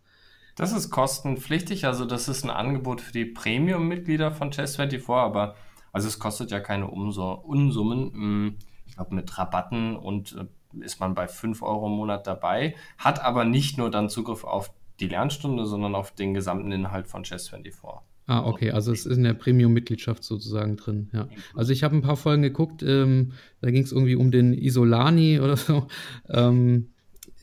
[0.55, 5.55] Das ist kostenpflichtig, also das ist ein Angebot für die Premium-Mitglieder von Chess24, aber
[5.91, 8.11] also es kostet ja keine Umso Unsummen.
[8.13, 12.75] Mm, Ich glaube, mit Rabatten und äh, ist man bei 5 Euro im Monat dabei,
[12.99, 17.23] hat aber nicht nur dann Zugriff auf die Lernstunde, sondern auf den gesamten Inhalt von
[17.23, 18.01] Chess24.
[18.25, 21.27] Ah, okay, also es ist in der Premium-Mitgliedschaft sozusagen drin, ja.
[21.55, 25.39] Also ich habe ein paar Folgen geguckt, ähm, da ging es irgendwie um den Isolani
[25.41, 25.87] oder so.
[26.29, 26.92] Ähm,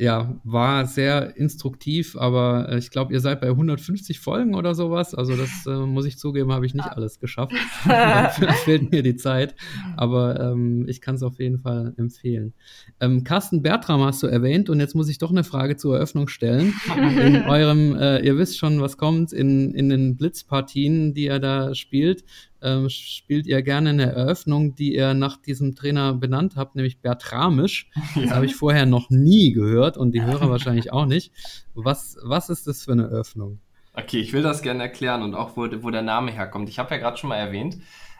[0.01, 5.15] ja, war sehr instruktiv, aber äh, ich glaube, ihr seid bei 150 Folgen oder sowas.
[5.15, 6.95] Also das äh, muss ich zugeben, habe ich nicht ah.
[6.95, 7.53] alles geschafft.
[7.85, 9.55] Dafür fehlt mir die Zeit.
[9.99, 12.55] Aber ähm, ich kann es auf jeden Fall empfehlen.
[12.99, 16.29] Ähm, Carsten Bertram hast du erwähnt und jetzt muss ich doch eine Frage zur Eröffnung
[16.29, 16.73] stellen.
[16.97, 21.75] In eurem, äh, ihr wisst schon, was kommt, in, in den Blitzpartien, die er da
[21.75, 22.25] spielt,
[22.63, 27.91] ähm, spielt ihr gerne eine Eröffnung, die ihr nach diesem Trainer benannt habt, nämlich Bertramisch.
[28.15, 28.23] Ja.
[28.23, 31.33] Das habe ich vorher noch nie gehört und die Hörer wahrscheinlich auch nicht.
[31.75, 33.61] Was, was ist das für eine Eröffnung?
[33.95, 36.69] Okay, ich will das gerne erklären und auch, wo, wo der Name herkommt.
[36.69, 37.79] Ich habe ja gerade schon mal erwähnt,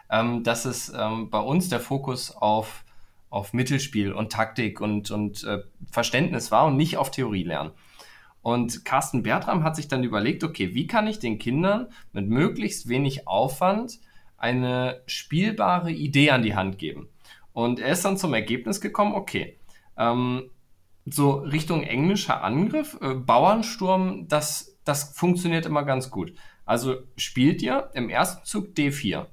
[0.09, 2.83] ähm, dass es ähm, bei uns der Fokus auf,
[3.29, 7.71] auf Mittelspiel und Taktik und, und äh, Verständnis war und nicht auf Theorie lernen.
[8.41, 12.89] Und Carsten Bertram hat sich dann überlegt, okay, wie kann ich den Kindern mit möglichst
[12.89, 13.99] wenig Aufwand
[14.41, 17.09] eine spielbare Idee an die Hand geben.
[17.53, 19.59] Und er ist dann zum Ergebnis gekommen, okay,
[19.97, 20.49] ähm,
[21.05, 26.33] so Richtung englischer Angriff, äh, Bauernsturm, das, das funktioniert immer ganz gut.
[26.65, 29.27] Also spielt ihr im ersten Zug D4.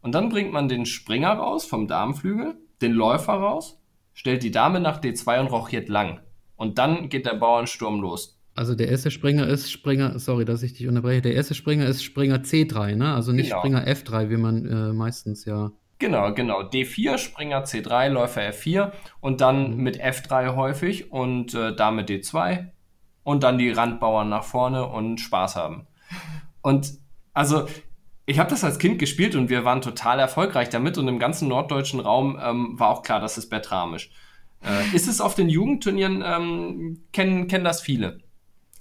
[0.00, 3.80] Und dann bringt man den Springer raus vom Darmflügel, den Läufer raus,
[4.14, 6.20] stellt die Dame nach D2 und rochiert lang.
[6.56, 8.38] Und dann geht der Bauernsturm los.
[8.54, 12.04] Also der erste Springer ist Springer, sorry, dass ich dich unterbreche, der erste Springer ist
[12.04, 13.14] Springer C3, ne?
[13.14, 13.60] Also nicht genau.
[13.60, 15.72] Springer F3, wie man äh, meistens ja.
[15.98, 16.60] Genau, genau.
[16.62, 19.82] D4, Springer C3, Läufer F4 und dann mhm.
[19.82, 22.66] mit F3 häufig und äh, Dame D2
[23.22, 25.86] und dann die Randbauern nach vorne und Spaß haben.
[26.60, 26.92] Und
[27.32, 27.66] also
[28.26, 31.48] ich habe das als Kind gespielt und wir waren total erfolgreich damit und im ganzen
[31.48, 34.10] norddeutschen Raum ähm, war auch klar, das ist Bertramisch.
[34.62, 38.20] Äh, ist es auf den Jugendturnieren, ähm, kennen, kennen das viele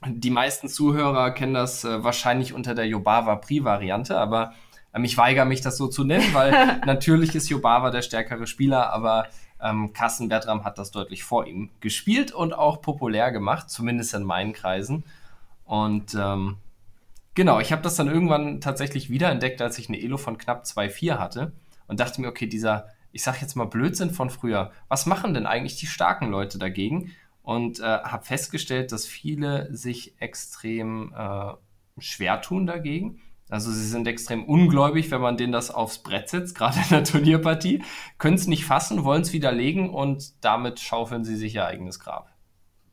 [0.08, 4.54] die meisten Zuhörer kennen das äh, wahrscheinlich unter der Yobava Pri-Variante, aber
[4.94, 8.92] ähm, ich weigere mich, das so zu nennen, weil natürlich ist Yobava der stärkere Spieler,
[8.92, 9.28] aber
[9.62, 14.24] ähm, Carsten Bertram hat das deutlich vor ihm gespielt und auch populär gemacht, zumindest in
[14.24, 15.04] meinen Kreisen.
[15.66, 16.58] Und ähm,
[17.36, 21.20] genau, ich habe das dann irgendwann tatsächlich wiederentdeckt, als ich eine Elo von knapp 2,4
[21.20, 21.52] hatte
[21.88, 25.46] und dachte mir, okay, dieser, ich sag jetzt mal Blödsinn von früher, was machen denn
[25.46, 27.12] eigentlich die starken Leute dagegen?
[27.44, 31.54] Und äh, habe festgestellt, dass viele sich extrem äh,
[31.98, 33.22] schwer tun dagegen.
[33.50, 37.04] Also sie sind extrem ungläubig, wenn man denen das aufs Brett setzt, gerade in der
[37.04, 37.84] Turnierpartie,
[38.18, 42.32] können es nicht fassen, wollen es widerlegen und damit schaufeln sie sich ihr eigenes Grab.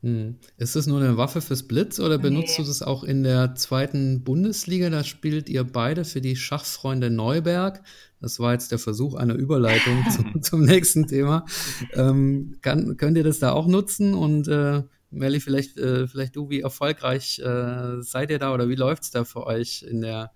[0.03, 0.37] Hm.
[0.57, 2.65] Ist das nur eine Waffe fürs Blitz oder benutzt nee.
[2.65, 4.91] du das auch in der zweiten Bundesliga?
[4.91, 7.83] Da spielt ihr beide für die Schachfreunde Neuberg.
[8.21, 11.47] Das war jetzt der Versuch einer Überleitung zum, zum, nächsten Thema.
[11.95, 14.15] Ähm, kann, könnt ihr das da auch nutzen?
[14.15, 18.77] Und äh, Melli, vielleicht, äh, vielleicht du, wie erfolgreich äh, seid ihr da oder wie
[18.77, 20.31] läuft es da für euch in der,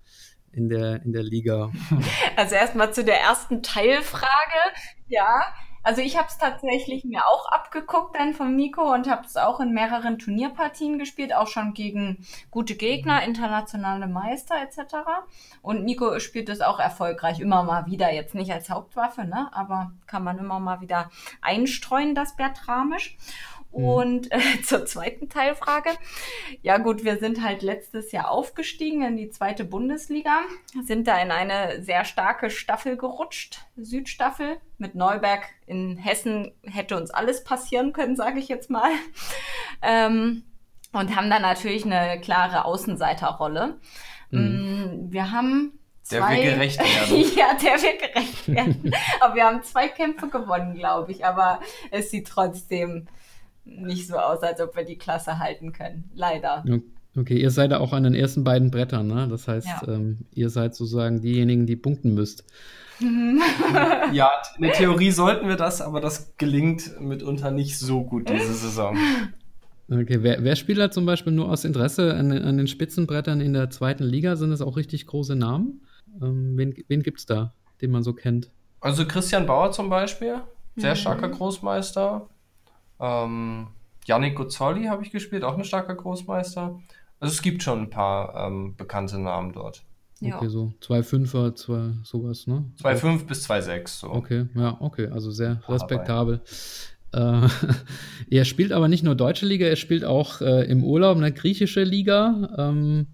[0.51, 1.71] in der, in der Liga?
[2.35, 4.27] Also erstmal zu der ersten Teilfrage.
[5.07, 5.43] Ja,
[5.83, 9.59] also ich habe es tatsächlich mir auch abgeguckt dann von Nico und habe es auch
[9.59, 14.95] in mehreren Turnierpartien gespielt, auch schon gegen gute Gegner, internationale Meister etc.
[15.61, 19.49] Und Nico spielt es auch erfolgreich immer mal wieder, jetzt nicht als Hauptwaffe, ne?
[19.53, 21.09] aber kann man immer mal wieder
[21.41, 23.17] einstreuen, das Bertramisch.
[23.73, 23.85] Mhm.
[23.85, 25.89] Und äh, zur zweiten Teilfrage.
[26.61, 30.41] Ja gut, wir sind halt letztes Jahr aufgestiegen in die zweite Bundesliga,
[30.83, 34.57] sind da in eine sehr starke Staffel gerutscht, Südstaffel.
[34.77, 38.91] Mit Neuberg in Hessen hätte uns alles passieren können, sage ich jetzt mal.
[39.81, 40.43] Ähm,
[40.91, 43.79] und haben da natürlich eine klare Außenseiterrolle.
[44.29, 44.39] Mhm.
[44.39, 46.79] Mm, wir haben Zwei, der will gerecht
[47.11, 47.37] werden.
[47.37, 48.93] ja, der will gerecht werden.
[49.21, 51.25] aber wir haben zwei Kämpfe gewonnen, glaube ich.
[51.25, 51.59] Aber
[51.91, 53.07] es sieht trotzdem
[53.65, 56.09] nicht so aus, als ob wir die Klasse halten können.
[56.13, 56.63] Leider.
[57.15, 59.27] Okay, ihr seid ja auch an den ersten beiden Brettern, ne?
[59.29, 59.93] Das heißt, ja.
[59.93, 62.43] ähm, ihr seid sozusagen diejenigen, die punkten müsst.
[64.11, 68.53] ja, in der Theorie sollten wir das, aber das gelingt mitunter nicht so gut diese
[68.53, 68.97] Saison.
[69.91, 73.53] Okay, wer, wer spielt da zum Beispiel nur aus Interesse an, an, den Spitzenbrettern in
[73.53, 74.35] der zweiten Liga?
[74.35, 75.81] Sind das auch richtig große Namen?
[76.21, 78.49] Ähm, wen wen gibt es da, den man so kennt?
[78.79, 80.41] Also Christian Bauer zum Beispiel,
[80.75, 80.97] sehr mhm.
[80.97, 82.29] starker Großmeister.
[83.03, 83.67] Ähm,
[84.05, 86.79] Yannick Guzzoli habe ich gespielt, auch ein starker Großmeister.
[87.19, 89.83] Also es gibt schon ein paar ähm, bekannte Namen dort.
[90.21, 90.37] Ja.
[90.37, 92.63] Okay, so 2,5er, zwei, sowas, ne?
[92.81, 94.09] 2,5 bis 2,6 so.
[94.09, 96.41] Okay, ja, okay, also sehr respektabel.
[97.11, 97.47] Äh,
[98.29, 101.83] er spielt aber nicht nur deutsche Liga, er spielt auch äh, im Urlaub eine griechische
[101.83, 102.49] Liga.
[102.57, 103.07] Ähm,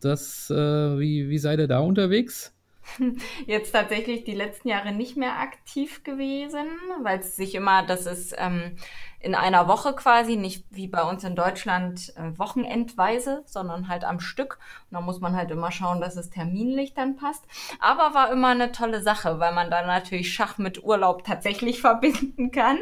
[0.00, 2.54] das, äh, wie, wie seid ihr da unterwegs?
[3.46, 6.66] Jetzt tatsächlich die letzten Jahre nicht mehr aktiv gewesen,
[7.02, 8.76] weil es sich immer, das ist ähm,
[9.20, 14.18] in einer Woche quasi, nicht wie bei uns in Deutschland äh, wochenendweise, sondern halt am
[14.18, 14.58] Stück.
[14.90, 17.44] Und da muss man halt immer schauen, dass es terminlich dann passt.
[17.78, 22.50] Aber war immer eine tolle Sache, weil man dann natürlich Schach mit Urlaub tatsächlich verbinden
[22.50, 22.78] kann,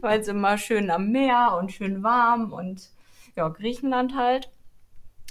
[0.00, 2.88] weil es immer schön am Meer und schön warm und
[3.36, 4.50] ja, Griechenland halt.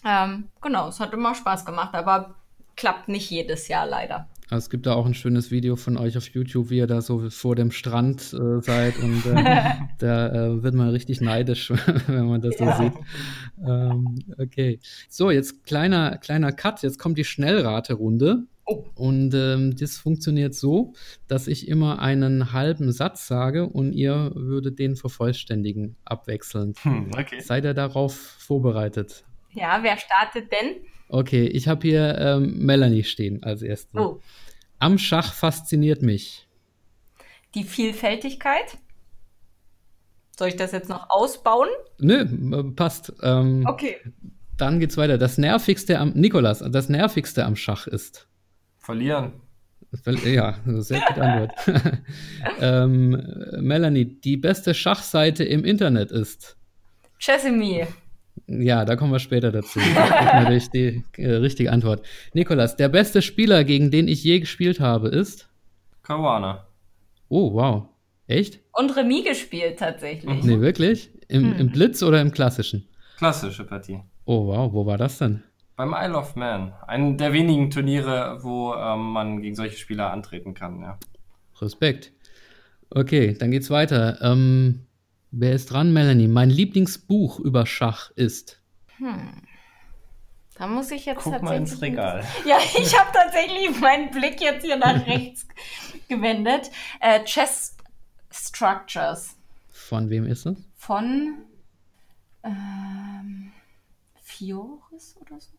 [0.04, 2.36] Ähm, genau, es hat immer Spaß gemacht, aber
[2.82, 4.28] klappt nicht jedes Jahr leider.
[4.50, 7.02] Also es gibt da auch ein schönes Video von euch auf YouTube, wie ihr da
[7.02, 9.64] so vor dem Strand äh, seid und äh,
[10.00, 11.70] da äh, wird man richtig neidisch,
[12.08, 12.76] wenn man das ja.
[12.76, 12.94] so sieht.
[13.64, 14.80] Ähm, okay.
[15.10, 16.82] So, jetzt kleiner, kleiner Cut.
[16.82, 18.46] Jetzt kommt die Schnellraterunde.
[18.66, 18.84] Oh.
[18.96, 20.94] Und ähm, das funktioniert so,
[21.28, 26.84] dass ich immer einen halben Satz sage und ihr würdet den vervollständigen abwechselnd.
[26.84, 27.42] Hm, okay.
[27.42, 29.24] Seid ihr darauf vorbereitet?
[29.52, 30.82] Ja, wer startet denn?
[31.14, 34.00] Okay, ich habe hier ähm, Melanie stehen als erste.
[34.00, 34.22] Oh.
[34.80, 36.48] Am Schach fasziniert mich.
[37.54, 38.78] Die Vielfältigkeit.
[40.40, 41.68] Soll ich das jetzt noch ausbauen?
[42.00, 43.12] Nö, äh, passt.
[43.22, 43.98] Ähm, okay.
[44.56, 45.18] Dann geht's weiter.
[45.18, 48.30] Das nervigste am Nikolas, das nervigste am Schach ist.
[48.78, 49.34] Verlieren.
[50.24, 51.52] Ja, sehr gute Antwort.
[52.62, 53.10] ähm,
[53.60, 56.56] Melanie, die beste Schachseite im Internet ist.
[57.20, 57.86] Chessemy.
[58.48, 59.80] Ja, da kommen wir später dazu.
[59.80, 62.06] Das ist natürlich die äh, richtige Antwort.
[62.34, 65.50] Nikolas, der beste Spieler, gegen den ich je gespielt habe, ist?
[66.04, 66.68] Caruana.
[67.30, 67.88] Oh, wow.
[68.28, 68.60] Echt?
[68.74, 70.44] Und Remis gespielt tatsächlich.
[70.44, 71.12] Nee, wirklich?
[71.28, 71.60] Im, hm.
[71.60, 72.88] Im Blitz oder im Klassischen?
[73.18, 74.02] Klassische Partie.
[74.26, 74.72] Oh, wow.
[74.74, 75.44] Wo war das denn?
[75.76, 76.74] Beim Isle of Man.
[76.88, 80.98] Ein der wenigen Turniere, wo ähm, man gegen solche Spieler antreten kann, ja.
[81.62, 82.12] Respekt.
[82.90, 84.18] Okay, dann geht's weiter.
[84.22, 84.82] Ähm,
[85.32, 86.28] Wer ist dran, Melanie?
[86.28, 88.62] Mein Lieblingsbuch über Schach ist.
[88.98, 89.42] Hm.
[90.56, 91.50] Da muss ich jetzt Guck tatsächlich.
[91.50, 92.24] Mal ins Regal.
[92.46, 95.48] Ja, ich habe tatsächlich meinen Blick jetzt hier nach rechts
[96.10, 96.70] gewendet.
[97.00, 97.78] Äh, Chess
[98.30, 99.38] Structures.
[99.70, 100.58] Von wem ist es?
[100.76, 101.46] Von
[102.44, 103.54] ähm,
[104.22, 105.52] Fioris oder so.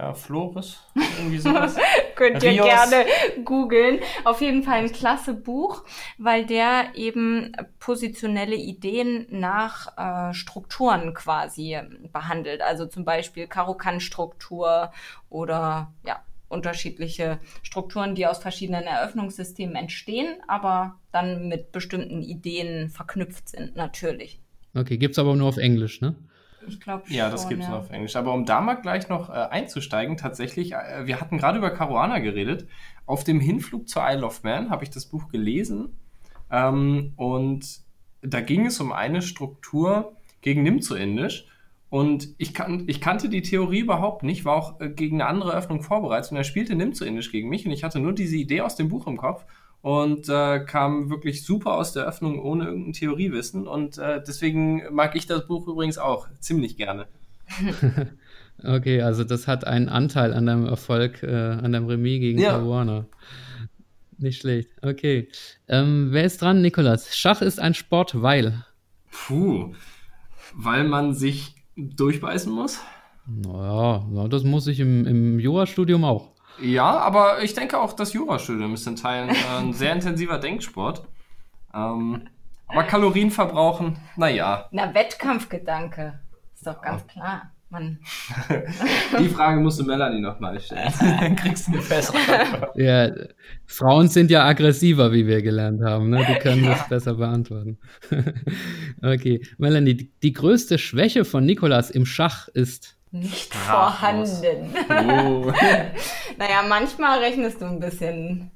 [0.00, 0.78] Ja, Flores,
[1.18, 1.76] irgendwie sowas.
[2.14, 2.64] Könnt ihr Rios.
[2.64, 3.04] gerne
[3.44, 4.00] googeln.
[4.24, 5.84] Auf jeden Fall ein klasse Buch,
[6.16, 11.78] weil der eben positionelle Ideen nach äh, Strukturen quasi
[12.14, 12.62] behandelt.
[12.62, 14.90] Also zum Beispiel Karokan-Struktur
[15.28, 23.50] oder ja, unterschiedliche Strukturen, die aus verschiedenen Eröffnungssystemen entstehen, aber dann mit bestimmten Ideen verknüpft
[23.50, 24.40] sind, natürlich.
[24.74, 26.14] Okay, gibt es aber nur auf Englisch, ne?
[26.66, 27.16] Ich glaube schon.
[27.16, 27.78] Ja, das gibt es ja.
[27.78, 28.16] auf Englisch.
[28.16, 32.18] Aber um da mal gleich noch äh, einzusteigen, tatsächlich, äh, wir hatten gerade über Caruana
[32.18, 32.68] geredet.
[33.06, 35.96] Auf dem Hinflug zur Isle of Man habe ich das Buch gelesen.
[36.50, 37.80] Ähm, und
[38.22, 41.46] da ging es um eine Struktur gegen Nimzo-Indisch.
[41.88, 45.52] Und ich, kan ich kannte die Theorie überhaupt nicht, war auch äh, gegen eine andere
[45.54, 46.30] Öffnung vorbereitet.
[46.30, 47.66] Und er spielte Nimzo-Indisch gegen mich.
[47.66, 49.44] Und ich hatte nur diese Idee aus dem Buch im Kopf
[49.82, 53.66] und äh, kam wirklich super aus der Öffnung ohne irgendein Theoriewissen.
[53.66, 57.06] Und äh, deswegen mag ich das Buch übrigens auch ziemlich gerne.
[58.62, 62.64] okay, also das hat einen Anteil an deinem Erfolg, äh, an deinem Remis gegen ja.
[62.66, 63.06] Warner.
[64.18, 64.70] Nicht schlecht.
[64.82, 65.28] Okay.
[65.66, 67.16] Ähm, wer ist dran, Nikolas?
[67.16, 68.64] Schach ist ein Sport, weil.
[69.10, 69.72] Puh.
[70.54, 72.80] Weil man sich durchbeißen muss?
[73.26, 76.32] Naja, das muss ich im, im Jurastudium auch.
[76.60, 81.02] Ja, aber ich denke auch, das Jurastudium ist in Teilen äh, ein sehr intensiver Denksport.
[81.74, 82.28] Ähm,
[82.66, 84.68] aber Kalorien verbrauchen, naja.
[84.70, 86.20] Na, Wettkampfgedanke.
[86.54, 87.12] Ist doch ganz ja.
[87.12, 87.52] klar.
[87.72, 88.00] Man.
[89.20, 90.92] Die Frage musst du Melanie nochmal stellen.
[91.00, 92.76] Dann kriegst du eine bessere Antwort.
[92.76, 93.10] Ja,
[93.64, 96.10] Frauen sind ja aggressiver, wie wir gelernt haben.
[96.10, 96.26] Ne?
[96.28, 96.70] Die können ja.
[96.70, 97.78] das besser beantworten.
[99.02, 104.74] okay, Melanie, die, die größte Schwäche von Nikolas im Schach ist nicht vorhanden.
[104.88, 105.52] Oh.
[106.38, 108.50] naja, manchmal rechnest du ein bisschen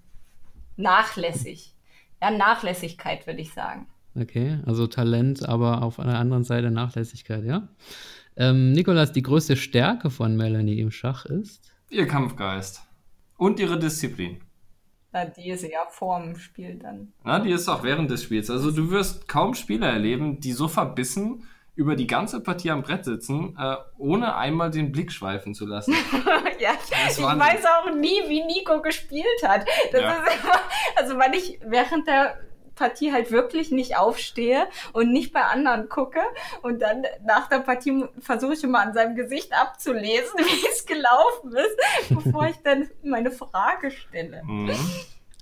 [0.76, 1.74] nachlässig.
[2.22, 3.86] Ja, Nachlässigkeit würde ich sagen.
[4.14, 7.68] Okay, also Talent, aber auf einer anderen Seite Nachlässigkeit, ja?
[8.36, 11.72] Ähm, Nikolas, die größte Stärke von Melanie im Schach ist?
[11.90, 12.82] Ihr Kampfgeist.
[13.36, 14.40] Und ihre Disziplin.
[15.12, 17.12] Na, die ist ja vorm Spiel dann.
[17.24, 18.50] Na, die ist auch während des Spiels.
[18.50, 21.44] Also du wirst kaum Spieler erleben, die so verbissen
[21.76, 25.92] über die ganze Partie am Brett sitzen, äh, ohne einmal den Blick schweifen zu lassen.
[26.60, 26.70] ja,
[27.08, 29.66] ich weiß auch nie, wie Nico gespielt hat.
[29.92, 30.12] Das ja.
[30.12, 30.60] ist immer,
[30.96, 32.38] also weil ich während der
[32.74, 36.20] Partie halt wirklich nicht aufstehe und nicht bei anderen gucke
[36.62, 41.54] und dann nach der Partie versuche ich immer an seinem Gesicht abzulesen, wie es gelaufen
[41.54, 44.42] ist, bevor ich dann meine Frage stelle.
[44.44, 44.74] Mhm.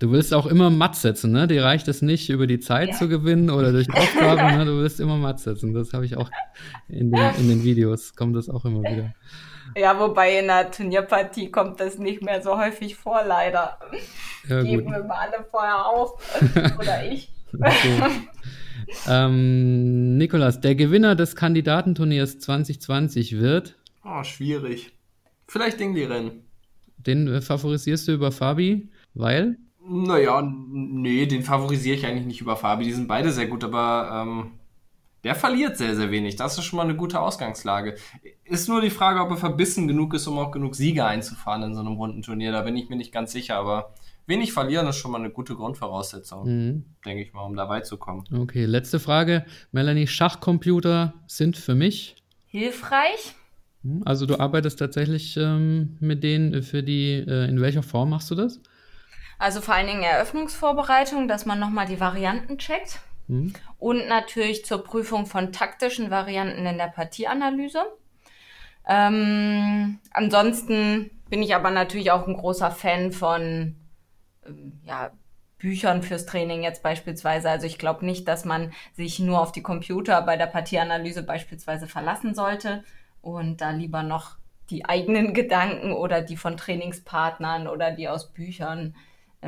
[0.03, 1.47] Du willst auch immer matt setzen, ne?
[1.47, 2.95] Dir reicht es nicht, über die Zeit ja.
[2.97, 4.65] zu gewinnen oder durch Aufgaben, ne?
[4.65, 5.73] Du willst immer matt setzen.
[5.75, 6.29] Das habe ich auch
[6.89, 9.15] in den, in den Videos, kommt das auch immer wieder.
[9.77, 13.79] Ja, wobei in der Turnierpartie kommt das nicht mehr so häufig vor, leider.
[14.49, 16.21] Ja, Geben wir mal alle vorher auf.
[16.81, 17.33] Oder ich.
[17.55, 18.03] Okay.
[19.09, 23.77] ähm, Nikolas, der Gewinner des Kandidatenturniers 2020 wird.
[24.05, 24.91] Oh, schwierig.
[25.47, 26.43] Vielleicht Dingli-Rennen.
[26.97, 29.59] Den favorisierst du über Fabi, weil?
[29.89, 32.85] Naja, nee, den favorisiere ich eigentlich nicht über Fabi.
[32.85, 34.53] Die sind beide sehr gut, aber ähm,
[35.25, 36.37] der verliert sehr, sehr wenig.
[36.37, 37.97] Das ist schon mal eine gute Ausgangslage.
[38.45, 41.75] Ist nur die Frage, ob er verbissen genug ist, um auch genug Siege einzufahren in
[41.75, 42.53] so einem runden Turnier.
[42.53, 43.95] Da bin ich mir nicht ganz sicher, aber
[44.27, 46.85] wenig verlieren ist schon mal eine gute Grundvoraussetzung, mhm.
[47.05, 48.25] denke ich mal, um da weit zu kommen.
[48.33, 49.45] Okay, letzte Frage.
[49.71, 52.17] Melanie, Schachcomputer sind für mich
[52.47, 53.35] hilfreich.
[53.83, 58.31] Hm, also du arbeitest tatsächlich ähm, mit denen für die, äh, in welcher Form machst
[58.31, 58.61] du das?
[59.43, 63.01] Also vor allen Dingen Eröffnungsvorbereitung, dass man nochmal die Varianten checkt.
[63.27, 63.53] Mhm.
[63.77, 67.83] Und natürlich zur Prüfung von taktischen Varianten in der Partieanalyse.
[68.87, 73.75] Ähm, ansonsten bin ich aber natürlich auch ein großer Fan von
[74.47, 75.11] ähm, ja,
[75.59, 77.51] Büchern fürs Training jetzt beispielsweise.
[77.51, 81.89] Also ich glaube nicht, dass man sich nur auf die Computer bei der Partieanalyse beispielsweise
[81.89, 82.85] verlassen sollte
[83.21, 84.37] und da lieber noch
[84.71, 88.95] die eigenen Gedanken oder die von Trainingspartnern oder die aus Büchern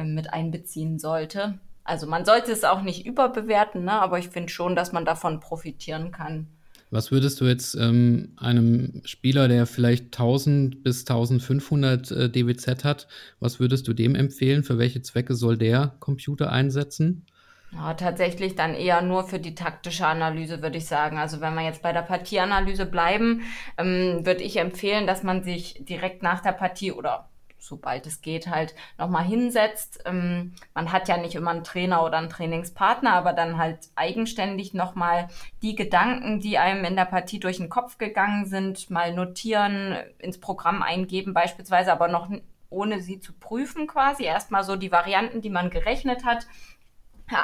[0.02, 1.58] mit einbeziehen sollte.
[1.84, 3.92] Also man sollte es auch nicht überbewerten, ne?
[3.92, 6.48] aber ich finde schon, dass man davon profitieren kann.
[6.90, 13.08] Was würdest du jetzt ähm, einem Spieler, der vielleicht 1000 bis 1500 äh, DWZ hat,
[13.40, 14.62] was würdest du dem empfehlen?
[14.62, 17.26] Für welche Zwecke soll der Computer einsetzen?
[17.72, 21.18] Ja, tatsächlich dann eher nur für die taktische Analyse, würde ich sagen.
[21.18, 23.42] Also wenn wir jetzt bei der Partieanalyse bleiben,
[23.76, 27.28] ähm, würde ich empfehlen, dass man sich direkt nach der Partie oder
[27.66, 30.02] sobald es geht, halt nochmal hinsetzt.
[30.04, 34.74] Ähm, man hat ja nicht immer einen Trainer oder einen Trainingspartner, aber dann halt eigenständig
[34.74, 35.28] nochmal
[35.62, 40.38] die Gedanken, die einem in der Partie durch den Kopf gegangen sind, mal notieren, ins
[40.38, 42.28] Programm eingeben beispielsweise, aber noch
[42.70, 44.24] ohne sie zu prüfen quasi.
[44.24, 46.46] Erstmal so die Varianten, die man gerechnet hat,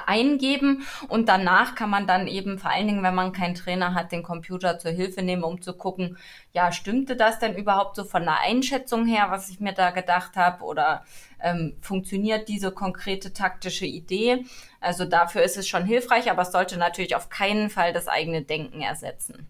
[0.06, 4.12] eingeben und danach kann man dann eben vor allen Dingen, wenn man keinen Trainer hat,
[4.12, 6.18] den Computer zur Hilfe nehmen, um zu gucken,
[6.52, 10.36] ja, stimmte das denn überhaupt so von der Einschätzung her, was ich mir da gedacht
[10.36, 11.04] habe oder
[11.42, 14.44] ähm, funktioniert diese konkrete taktische Idee?
[14.80, 18.42] Also dafür ist es schon hilfreich, aber es sollte natürlich auf keinen Fall das eigene
[18.42, 19.46] Denken ersetzen.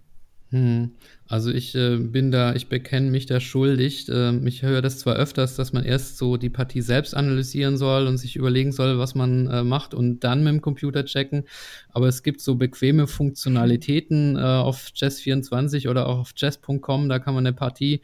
[0.51, 0.91] Hm.
[1.29, 4.09] Also ich äh, bin da, ich bekenne mich da schuldig.
[4.13, 8.09] Ähm, ich höre das zwar öfters, dass man erst so die Partie selbst analysieren soll
[8.09, 11.45] und sich überlegen soll, was man äh, macht und dann mit dem Computer checken.
[11.91, 17.09] Aber es gibt so bequeme Funktionalitäten äh, auf Chess24 oder auch auf chess.com.
[17.09, 18.01] Da kann man eine Partie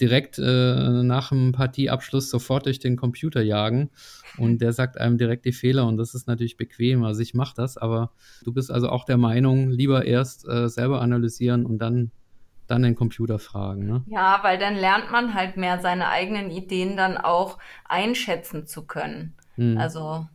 [0.00, 3.90] direkt äh, nach dem Partieabschluss sofort durch den Computer jagen
[4.38, 7.04] und der sagt einem direkt die Fehler und das ist natürlich bequem.
[7.04, 8.10] Also ich mache das, aber
[8.44, 12.10] du bist also auch der Meinung, lieber erst äh, selber analysieren und dann
[12.66, 14.02] dann den Computer fragen, ne?
[14.06, 19.34] Ja, weil dann lernt man halt mehr seine eigenen Ideen dann auch einschätzen zu können.
[19.56, 19.76] Hm.
[19.76, 20.26] Also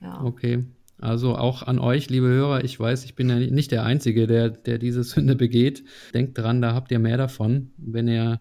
[0.00, 0.22] ja.
[0.22, 0.64] Okay.
[1.00, 4.50] Also auch an euch, liebe Hörer, ich weiß, ich bin ja nicht der Einzige, der,
[4.50, 5.82] der diese Sünde begeht.
[6.12, 8.40] Denkt dran, da habt ihr mehr davon, wenn ihr,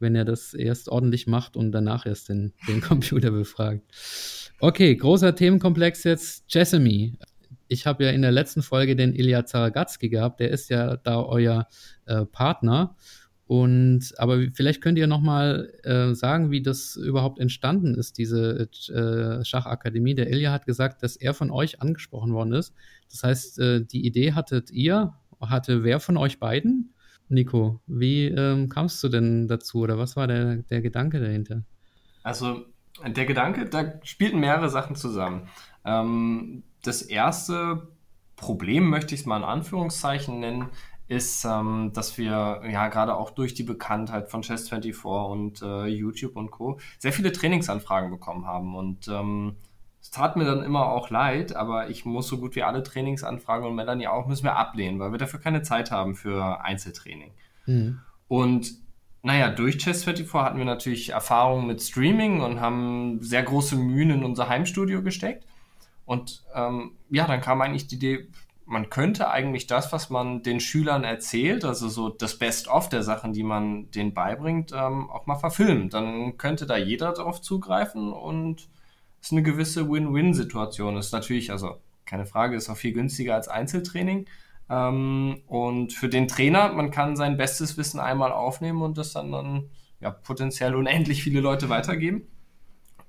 [0.00, 3.82] wenn ihr das erst ordentlich macht und danach erst den, den Computer befragt.
[4.58, 6.44] Okay, großer Themenkomplex jetzt.
[6.48, 7.16] Jessamy.
[7.68, 11.22] Ich habe ja in der letzten Folge den Ilya Zaragatzki gehabt, der ist ja da
[11.22, 11.68] euer
[12.06, 12.96] äh, Partner.
[13.50, 18.68] Und aber vielleicht könnt ihr noch mal äh, sagen, wie das überhaupt entstanden ist, diese
[18.90, 20.14] äh, Schachakademie.
[20.14, 22.72] Der Ilja hat gesagt, dass er von euch angesprochen worden ist.
[23.10, 26.94] Das heißt, äh, die Idee hattet ihr, hatte wer von euch beiden?
[27.28, 31.64] Nico, wie ähm, kamst du denn dazu oder was war der, der Gedanke dahinter?
[32.22, 32.66] Also
[33.04, 35.48] der Gedanke, da spielten mehrere Sachen zusammen.
[35.84, 37.88] Ähm, das erste
[38.36, 40.68] Problem möchte ich es mal in Anführungszeichen nennen,
[41.10, 46.36] ist, ähm, dass wir ja gerade auch durch die Bekanntheit von Chess24 und äh, YouTube
[46.36, 46.78] und Co.
[47.00, 48.76] sehr viele Trainingsanfragen bekommen haben.
[48.76, 49.56] Und ähm,
[50.00, 53.66] es tat mir dann immer auch leid, aber ich muss so gut wie alle Trainingsanfragen
[53.66, 57.32] und Melanie auch müssen wir ablehnen, weil wir dafür keine Zeit haben für Einzeltraining.
[57.66, 57.98] Mhm.
[58.28, 58.70] Und
[59.22, 64.24] naja, durch Chess24 hatten wir natürlich Erfahrungen mit Streaming und haben sehr große Mühen in
[64.24, 65.44] unser Heimstudio gesteckt.
[66.06, 68.28] Und ähm, ja, dann kam eigentlich die Idee,
[68.70, 73.32] man könnte eigentlich das, was man den Schülern erzählt, also so das Best-of der Sachen,
[73.32, 75.90] die man denen beibringt, ähm, auch mal verfilmen.
[75.90, 78.68] Dann könnte da jeder darauf zugreifen und
[79.20, 80.96] es ist eine gewisse Win-Win-Situation.
[80.96, 84.26] Ist natürlich, also keine Frage, ist auch viel günstiger als Einzeltraining.
[84.68, 89.32] Ähm, und für den Trainer, man kann sein bestes Wissen einmal aufnehmen und das dann,
[89.32, 92.28] dann ja, potenziell unendlich viele Leute weitergeben.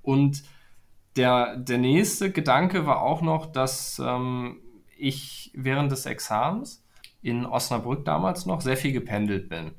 [0.01, 0.41] Und
[1.17, 4.59] der, der nächste Gedanke war auch noch, dass ähm,
[5.01, 6.83] ich während des Examens
[7.21, 9.71] in Osnabrück damals noch sehr viel gependelt bin.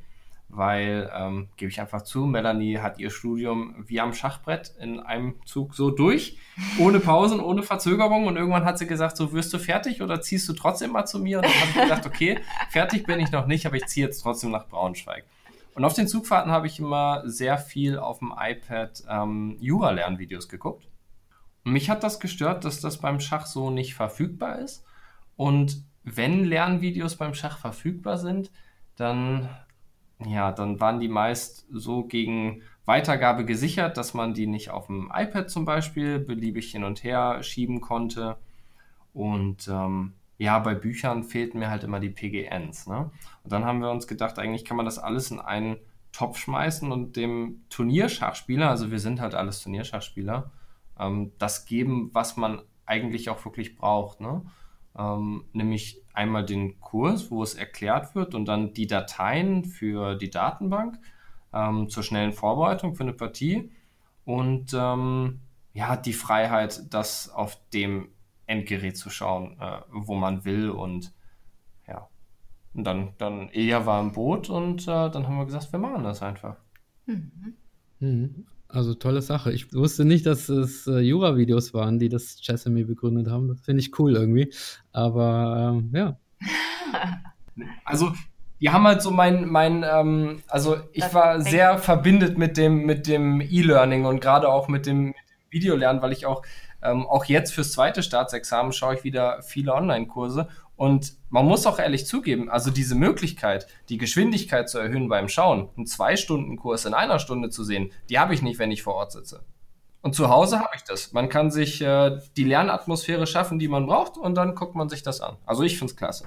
[0.54, 5.34] weil, ähm, gebe ich einfach zu, Melanie hat ihr Studium wie am Schachbrett in einem
[5.46, 6.36] Zug so durch,
[6.78, 10.46] ohne Pausen, ohne Verzögerung und irgendwann hat sie gesagt, so wirst du fertig oder ziehst
[10.50, 11.38] du trotzdem mal zu mir?
[11.38, 14.20] Und dann habe ich gesagt, okay, fertig bin ich noch nicht, aber ich ziehe jetzt
[14.20, 15.24] trotzdem nach Braunschweig.
[15.74, 20.86] Und auf den Zugfahrten habe ich immer sehr viel auf dem iPad ähm, Jura-Lernvideos geguckt.
[21.64, 24.84] Und mich hat das gestört, dass das beim Schach so nicht verfügbar ist.
[25.36, 28.50] Und wenn Lernvideos beim Schach verfügbar sind,
[28.96, 29.48] dann
[30.26, 35.10] ja, dann waren die meist so gegen Weitergabe gesichert, dass man die nicht auf dem
[35.14, 38.36] iPad zum Beispiel beliebig hin und her schieben konnte.
[39.12, 42.86] Und ähm, ja, bei Büchern fehlten mir halt immer die PGNs.
[42.86, 43.10] Ne?
[43.44, 45.76] Und dann haben wir uns gedacht, eigentlich kann man das alles in einen
[46.12, 50.50] Topf schmeißen und dem Turnierschachspieler, also wir sind halt alles Turnierschachspieler,
[50.98, 54.20] ähm, das geben, was man eigentlich auch wirklich braucht.
[54.20, 54.42] Ne?
[54.99, 60.30] Ähm, nämlich einmal den Kurs, wo es erklärt wird und dann die Dateien für die
[60.30, 60.99] Datenbank
[61.53, 63.70] ähm, zur schnellen Vorbereitung für eine Partie
[64.24, 65.40] und ähm,
[65.74, 68.09] ja, die Freiheit, das auf dem
[68.47, 71.12] Endgerät zu schauen, äh, wo man will und
[71.88, 72.09] ja.
[72.74, 76.05] Und dann, dann Ilja war im Boot und äh, dann haben wir gesagt, wir machen
[76.05, 76.57] das einfach.
[77.07, 77.57] Mhm.
[78.01, 78.47] Mhm.
[78.72, 79.52] Also tolle Sache.
[79.52, 83.48] Ich wusste nicht, dass es äh, Jura-Videos waren, die das Chessamy begründet haben.
[83.48, 84.52] Das finde ich cool irgendwie.
[84.92, 86.16] Aber ähm, ja.
[87.84, 88.12] Also
[88.60, 92.86] die haben halt so mein, mein ähm, also ich das war sehr verbindet mit dem,
[92.86, 96.42] mit dem E-Learning und gerade auch mit dem, mit dem Videolernen, weil ich auch,
[96.80, 100.48] ähm, auch jetzt fürs zweite Staatsexamen schaue ich wieder viele Online-Kurse
[100.82, 105.68] und man muss auch ehrlich zugeben, also diese Möglichkeit, die Geschwindigkeit zu erhöhen beim Schauen,
[105.76, 109.12] einen Zwei-Stunden-Kurs in einer Stunde zu sehen, die habe ich nicht, wenn ich vor Ort
[109.12, 109.44] sitze.
[110.00, 111.12] Und zu Hause habe ich das.
[111.12, 115.04] Man kann sich äh, die Lernatmosphäre schaffen, die man braucht, und dann guckt man sich
[115.04, 115.36] das an.
[115.46, 116.24] Also ich finde es klasse.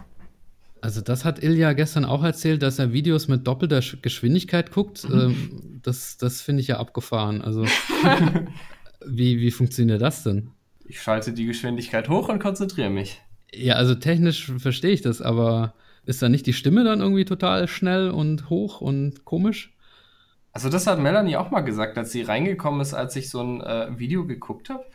[0.80, 5.04] Also das hat Ilja gestern auch erzählt, dass er Videos mit doppelter Geschwindigkeit guckt.
[5.10, 5.82] Mhm.
[5.84, 7.42] Das das finde ich ja abgefahren.
[7.42, 7.66] Also
[9.06, 10.52] wie, wie funktioniert das denn?
[10.86, 13.22] Ich schalte die Geschwindigkeit hoch und konzentriere mich.
[13.58, 15.74] Ja, also technisch verstehe ich das, aber
[16.06, 19.74] ist da nicht die Stimme dann irgendwie total schnell und hoch und komisch?
[20.52, 23.62] Also das hat Melanie auch mal gesagt, als sie reingekommen ist, als ich so ein
[23.62, 24.86] äh, Video geguckt habe.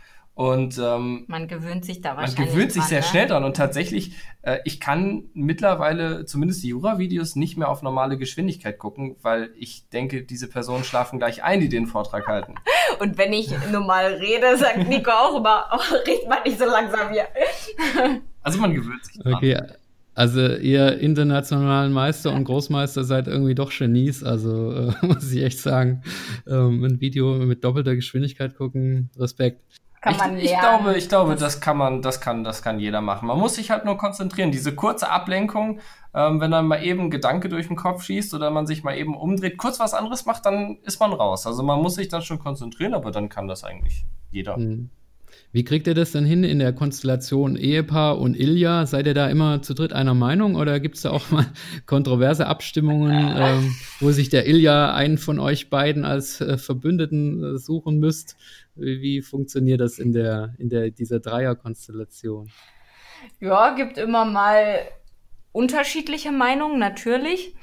[0.41, 2.39] Und ähm, man gewöhnt sich da wahrscheinlich.
[2.39, 3.07] Man gewöhnt sich dran, sehr ne?
[3.07, 3.45] schnell dran.
[3.45, 9.17] Und tatsächlich, äh, ich kann mittlerweile zumindest die Jura-Videos nicht mehr auf normale Geschwindigkeit gucken,
[9.21, 12.55] weil ich denke, diese Personen schlafen gleich ein, die den Vortrag halten.
[13.01, 17.13] Und wenn ich normal rede, sagt Nico auch immer, oh, redet man nicht so langsam
[17.13, 17.29] hier.
[18.43, 19.35] Also man gewöhnt sich dran.
[19.35, 19.61] Okay.
[20.15, 25.59] Also ihr internationalen Meister und Großmeister seid irgendwie doch Genies, also äh, muss ich echt
[25.59, 26.03] sagen.
[26.47, 29.61] Ähm, ein Video mit doppelter Geschwindigkeit gucken, Respekt.
[30.01, 33.03] Kann man ich, ich glaube, ich glaube, das kann man, das kann, das kann jeder
[33.03, 33.27] machen.
[33.27, 34.51] Man muss sich halt nur konzentrieren.
[34.51, 35.81] Diese kurze Ablenkung,
[36.15, 38.97] ähm, wenn dann mal eben ein Gedanke durch den Kopf schießt oder man sich mal
[38.97, 41.47] eben umdreht, kurz was anderes macht, dann ist man raus.
[41.47, 44.57] Also man muss sich dann schon konzentrieren, aber dann kann das eigentlich jeder.
[44.57, 44.89] Mhm.
[45.53, 48.87] Wie kriegt ihr das denn hin in der Konstellation Ehepaar und Ilja?
[48.87, 51.47] Seid ihr da immer zu dritt einer Meinung oder gibt es da auch mal
[51.87, 57.59] kontroverse Abstimmungen, ähm, wo sich der Ilja einen von euch beiden als äh, Verbündeten äh,
[57.59, 58.37] suchen müsst?
[58.81, 62.51] Wie, wie, funktioniert das in der, in der, dieser Dreierkonstellation?
[63.39, 64.81] Ja, gibt immer mal
[65.53, 67.55] unterschiedliche Meinungen, natürlich,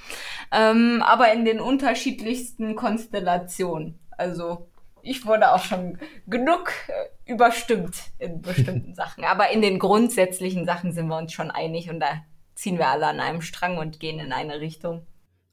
[0.52, 4.00] ähm, aber in den unterschiedlichsten Konstellationen.
[4.12, 4.70] Also
[5.02, 5.98] ich wurde auch schon
[6.28, 9.24] genug äh, überstimmt in bestimmten Sachen.
[9.24, 12.24] Aber in den grundsätzlichen Sachen sind wir uns schon einig und da
[12.56, 15.06] ziehen wir alle an einem Strang und gehen in eine Richtung.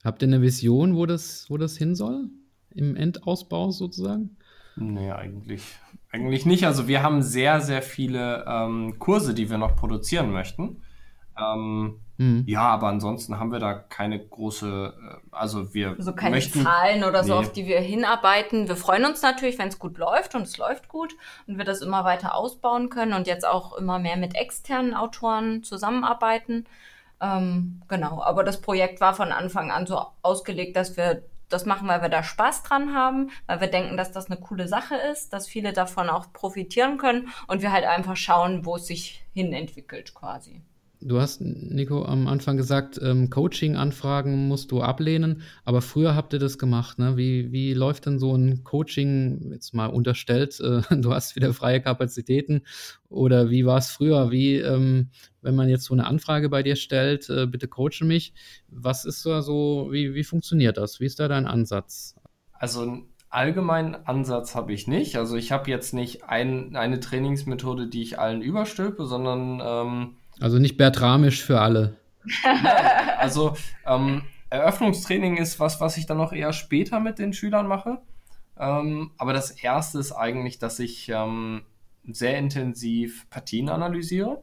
[0.03, 2.29] Habt ihr eine Vision, wo das, wo das hin soll?
[2.71, 4.37] Im Endausbau sozusagen?
[4.77, 5.77] Nee, eigentlich,
[6.11, 6.67] eigentlich nicht.
[6.67, 10.83] Also wir haben sehr, sehr viele ähm, Kurse, die wir noch produzieren möchten.
[11.39, 12.45] Ähm, Mhm.
[12.47, 15.97] Ja, aber ansonsten haben wir da keine große, äh, also wir.
[15.99, 18.69] So keine möchten, Zahlen oder so, auf die wir hinarbeiten.
[18.69, 21.17] Wir freuen uns natürlich, wenn es gut läuft und es läuft gut
[21.47, 25.65] und wir das immer weiter ausbauen können und jetzt auch immer mehr mit externen Autoren
[25.65, 26.67] zusammenarbeiten.
[27.21, 31.23] Ähm, genau, aber das Projekt war von Anfang an so ausgelegt, dass wir
[31.55, 34.69] das machen, weil wir da Spaß dran haben, weil wir denken, dass das eine coole
[34.69, 38.87] Sache ist, dass viele davon auch profitieren können und wir halt einfach schauen, wo es
[38.87, 40.63] sich hin entwickelt quasi.
[41.07, 46.39] Du hast, Nico, am Anfang gesagt, ähm, Coaching-Anfragen musst du ablehnen, aber früher habt ihr
[46.39, 46.99] das gemacht.
[46.99, 47.19] Ne?
[47.19, 51.83] Wie, wie läuft denn so ein Coaching, jetzt mal unterstellt, äh, du hast wieder freie
[51.83, 52.63] Kapazitäten
[53.11, 54.31] oder wie war es früher?
[54.31, 55.11] Wie, ähm,
[55.43, 58.33] wenn man jetzt so eine Anfrage bei dir stellt, äh, bitte coache mich,
[58.69, 61.01] was ist da so, wie, wie funktioniert das?
[61.01, 62.17] Wie ist da dein Ansatz?
[62.55, 65.17] Also einen allgemeinen Ansatz habe ich nicht.
[65.17, 70.59] Also ich habe jetzt nicht ein, eine Trainingsmethode, die ich allen überstülpe, sondern ähm, also
[70.59, 71.97] nicht Bertramisch für alle.
[73.19, 73.55] also
[73.87, 78.01] ähm, Eröffnungstraining ist was, was ich dann noch eher später mit den Schülern mache.
[78.59, 81.63] Ähm, aber das erste ist eigentlich, dass ich ähm,
[82.07, 84.43] sehr intensiv Partien analysiere.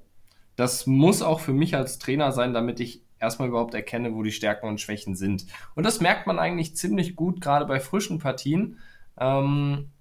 [0.56, 4.32] Das muss auch für mich als Trainer sein, damit ich erstmal überhaupt erkenne, wo die
[4.32, 5.46] Stärken und Schwächen sind.
[5.76, 8.80] Und das merkt man eigentlich ziemlich gut, gerade bei frischen Partien,
[9.20, 9.92] ähm,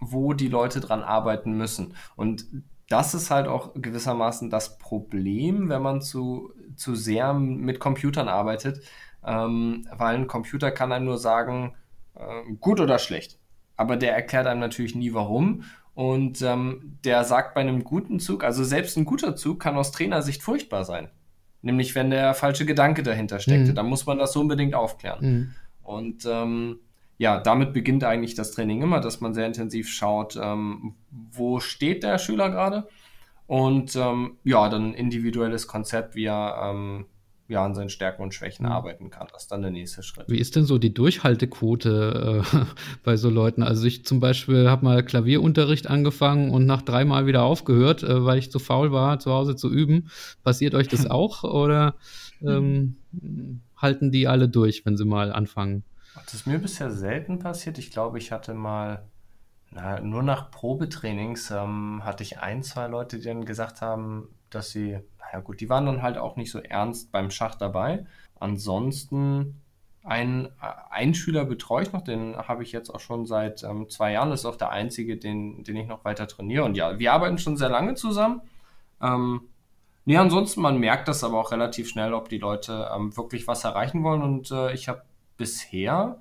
[0.00, 1.94] wo die Leute dran arbeiten müssen.
[2.16, 2.44] Und
[2.90, 8.82] das ist halt auch gewissermaßen das Problem, wenn man zu, zu sehr mit Computern arbeitet,
[9.24, 11.76] ähm, weil ein Computer kann einem nur sagen,
[12.16, 13.38] äh, gut oder schlecht.
[13.76, 15.62] Aber der erklärt einem natürlich nie warum.
[15.94, 19.92] Und ähm, der sagt bei einem guten Zug, also selbst ein guter Zug kann aus
[19.92, 21.10] Trainersicht furchtbar sein.
[21.62, 23.70] Nämlich wenn der falsche Gedanke dahinter steckte.
[23.70, 23.74] Mhm.
[23.76, 25.18] Dann muss man das so unbedingt aufklären.
[25.20, 25.54] Mhm.
[25.84, 26.80] Und ähm,
[27.18, 32.02] ja, damit beginnt eigentlich das Training immer, dass man sehr intensiv schaut, ähm, wo steht
[32.02, 32.88] der Schüler gerade
[33.46, 37.06] und ähm, ja, dann individuelles Konzept, wie er ähm,
[37.50, 38.72] ja, an seinen Stärken und Schwächen mhm.
[38.72, 39.26] arbeiten kann.
[39.32, 40.26] Das ist dann der nächste Schritt.
[40.28, 42.58] Wie ist denn so die Durchhaltequote äh,
[43.02, 43.64] bei so Leuten?
[43.64, 48.38] Also ich zum Beispiel habe mal Klavierunterricht angefangen und nach dreimal wieder aufgehört, äh, weil
[48.38, 50.10] ich zu faul war, zu Hause zu üben.
[50.44, 51.96] Passiert euch das auch oder
[52.40, 52.96] ähm,
[53.76, 55.82] halten die alle durch, wenn sie mal anfangen?
[56.14, 57.78] Das ist mir bisher selten passiert.
[57.78, 59.02] Ich glaube, ich hatte mal,
[59.70, 64.70] na, nur nach Probetrainings ähm, hatte ich ein, zwei Leute, die dann gesagt haben, dass
[64.70, 68.04] sie, naja gut, die waren dann halt auch nicht so ernst beim Schach dabei.
[68.40, 69.60] Ansonsten
[70.02, 70.48] ein,
[70.90, 74.30] ein Schüler betreue ich noch, den habe ich jetzt auch schon seit ähm, zwei Jahren.
[74.30, 76.64] Das ist auch der einzige, den, den ich noch weiter trainiere.
[76.64, 78.40] Und ja, wir arbeiten schon sehr lange zusammen.
[79.00, 79.42] Ähm,
[80.04, 83.62] nee, ansonsten, man merkt das aber auch relativ schnell, ob die Leute ähm, wirklich was
[83.62, 84.22] erreichen wollen.
[84.22, 85.02] Und äh, ich habe
[85.36, 86.18] bisher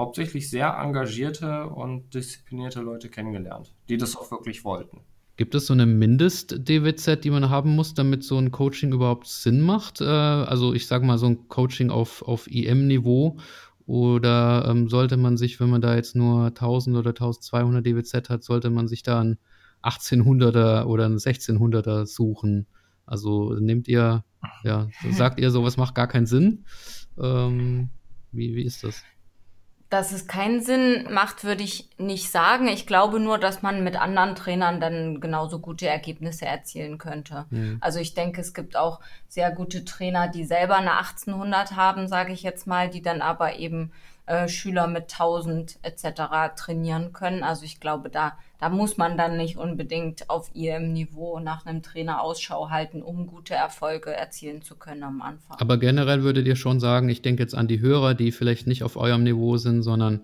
[0.00, 5.00] hauptsächlich sehr engagierte und disziplinierte Leute kennengelernt, die das auch wirklich wollten.
[5.36, 9.60] Gibt es so eine Mindest-DWZ, die man haben muss, damit so ein Coaching überhaupt Sinn
[9.60, 10.00] macht?
[10.00, 13.38] Äh, also ich sage mal so ein Coaching auf, auf IM-Niveau
[13.86, 18.44] oder ähm, sollte man sich, wenn man da jetzt nur 1000 oder 1200 DWZ hat,
[18.44, 19.38] sollte man sich da ein
[19.82, 22.66] 1800er oder ein 1600er suchen?
[23.06, 24.24] Also nehmt ihr,
[24.62, 26.64] ja, sagt ihr, sowas macht gar keinen Sinn?
[27.18, 27.90] Ähm,
[28.32, 29.02] wie, wie ist das?
[29.90, 32.68] Dass es keinen Sinn macht, würde ich nicht sagen.
[32.68, 37.46] Ich glaube nur, dass man mit anderen Trainern dann genauso gute Ergebnisse erzielen könnte.
[37.50, 37.78] Mhm.
[37.80, 42.32] Also ich denke, es gibt auch sehr gute Trainer, die selber eine 1800 haben, sage
[42.32, 43.92] ich jetzt mal, die dann aber eben
[44.30, 46.54] äh, Schüler mit 1000 etc.
[46.54, 47.42] trainieren können.
[47.42, 51.82] Also ich glaube, da, da muss man dann nicht unbedingt auf ihrem Niveau nach einem
[51.82, 55.58] Trainer Ausschau halten, um gute Erfolge erzielen zu können am Anfang.
[55.58, 58.84] Aber generell würdet ihr schon sagen, ich denke jetzt an die Hörer, die vielleicht nicht
[58.84, 60.20] auf eurem Niveau sind, sondern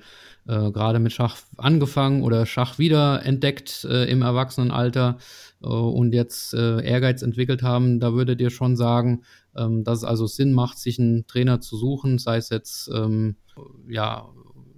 [0.46, 5.18] äh, gerade mit Schach angefangen oder Schach wieder entdeckt äh, im Erwachsenenalter
[5.64, 9.22] äh, und jetzt äh, Ehrgeiz entwickelt haben, da würdet ihr schon sagen,
[9.57, 13.36] ähm, dass es also Sinn macht, sich einen Trainer zu suchen, sei es jetzt ähm,
[13.88, 14.28] ja,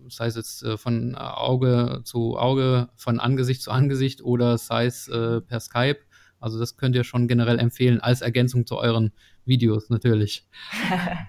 [0.09, 5.09] sei es jetzt äh, von Auge zu Auge, von Angesicht zu Angesicht oder sei es
[5.09, 5.99] äh, per Skype.
[6.41, 9.13] Also das könnt ihr schon generell empfehlen als Ergänzung zu euren
[9.45, 10.47] Videos natürlich.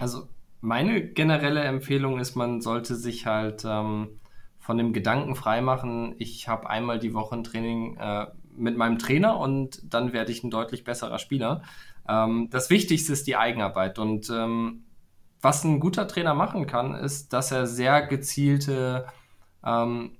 [0.00, 0.28] Also
[0.60, 4.20] meine generelle Empfehlung ist, man sollte sich halt ähm,
[4.58, 9.38] von dem Gedanken freimachen, ich habe einmal die Woche ein Training äh, mit meinem Trainer
[9.38, 11.62] und dann werde ich ein deutlich besserer Spieler.
[12.08, 14.84] Ähm, das Wichtigste ist die Eigenarbeit und ähm,
[15.40, 19.06] was ein guter Trainer machen kann, ist, dass er sehr gezielte,
[19.64, 20.12] ähm,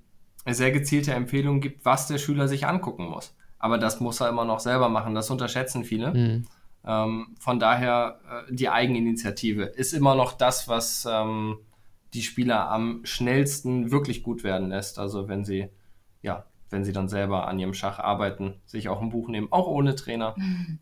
[0.46, 3.34] sehr gezielte Empfehlungen gibt, was der Schüler sich angucken muss.
[3.58, 5.14] Aber das muss er immer noch selber machen.
[5.14, 6.12] Das unterschätzen viele.
[6.12, 6.46] Mhm.
[6.86, 11.56] Ähm, von daher äh, die Eigeninitiative ist immer noch das, was ähm,
[12.12, 14.98] die Spieler am schnellsten wirklich gut werden lässt.
[14.98, 15.70] Also wenn sie,
[16.20, 19.66] ja, wenn sie dann selber an ihrem Schach arbeiten, sich auch ein Buch nehmen, auch
[19.66, 20.78] ohne Trainer mhm.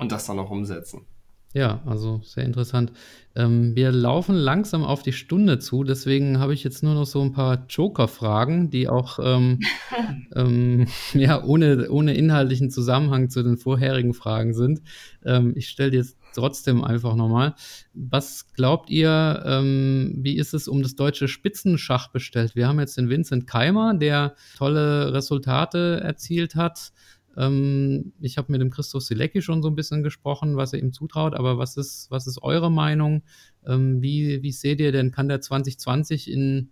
[0.00, 1.06] Und das dann noch umsetzen.
[1.52, 2.92] Ja, also sehr interessant.
[3.34, 7.20] Ähm, wir laufen langsam auf die Stunde zu, deswegen habe ich jetzt nur noch so
[7.22, 9.58] ein paar Joker-Fragen, die auch ähm,
[10.36, 14.82] ähm, ja, ohne, ohne inhaltlichen Zusammenhang zu den vorherigen Fragen sind.
[15.24, 17.56] Ähm, ich stelle jetzt trotzdem einfach nochmal.
[17.94, 22.54] Was glaubt ihr, ähm, wie ist es um das deutsche Spitzenschach bestellt?
[22.54, 26.92] Wir haben jetzt den Vincent Keimer, der tolle Resultate erzielt hat.
[27.36, 30.92] Ähm, ich habe mit dem Christoph Silecki schon so ein bisschen gesprochen, was er ihm
[30.92, 33.22] zutraut, aber was ist, was ist eure Meinung?
[33.66, 36.70] Ähm, wie, wie seht ihr denn, kann der 2020 in,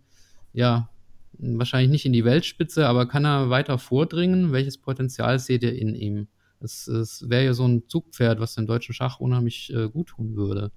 [0.53, 0.89] ja,
[1.39, 4.53] wahrscheinlich nicht in die Weltspitze, aber kann er weiter vordringen?
[4.53, 6.29] Welches Potenzial seht ihr in ihm?
[6.61, 10.35] Es, es wäre ja so ein Zugpferd, was dem deutschen Schach unheimlich äh, gut tun
[10.35, 10.73] würde.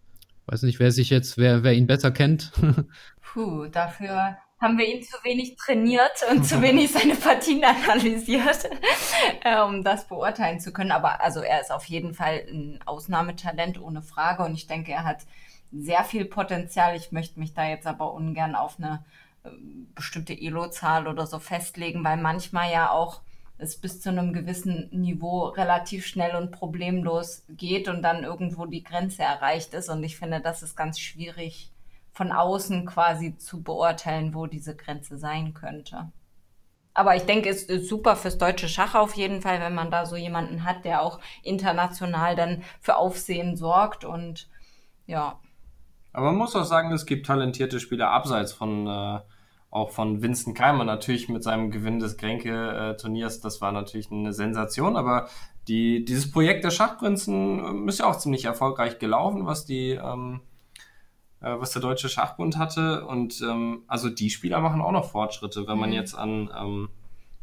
[0.45, 2.51] Weiß nicht, wer sich jetzt, wer, wer ihn besser kennt.
[3.21, 8.69] Puh, dafür haben wir ihn zu wenig trainiert und zu wenig seine Partien analysiert,
[9.43, 10.91] äh, um das beurteilen zu können.
[10.91, 15.03] Aber also er ist auf jeden Fall ein Ausnahmetalent ohne Frage und ich denke, er
[15.03, 15.25] hat
[15.71, 16.95] sehr viel Potenzial.
[16.95, 19.03] Ich möchte mich da jetzt aber ungern auf eine
[19.43, 19.49] äh,
[19.95, 23.21] bestimmte Elo-Zahl oder so festlegen, weil manchmal ja auch
[23.57, 28.83] es bis zu einem gewissen Niveau relativ schnell und problemlos geht und dann irgendwo die
[28.83, 29.89] Grenze erreicht ist.
[29.89, 31.70] Und ich finde, das ist ganz schwierig
[32.11, 36.11] von außen quasi zu beurteilen, wo diese Grenze sein könnte.
[36.93, 40.05] Aber ich denke, es ist super fürs deutsche Schach auf jeden Fall, wenn man da
[40.05, 44.49] so jemanden hat, der auch international dann für Aufsehen sorgt und
[45.05, 45.39] ja.
[46.11, 49.19] Aber man muss auch sagen, es gibt talentierte Spieler abseits von äh,
[49.71, 53.39] auch von Vincent Keimer natürlich mit seinem Gewinn des Gränke-Turniers.
[53.39, 55.29] Das war natürlich eine Sensation, aber
[55.69, 60.41] die, dieses Projekt der Schachprinzen ähm, ist ja auch ziemlich erfolgreich gelaufen, was die ähm,
[60.41, 60.50] äh,
[61.49, 63.05] was der Deutsche Schachbund hatte.
[63.05, 65.95] Und ähm, also die Spieler machen auch noch Fortschritte, wenn man mhm.
[65.95, 66.89] jetzt an ähm,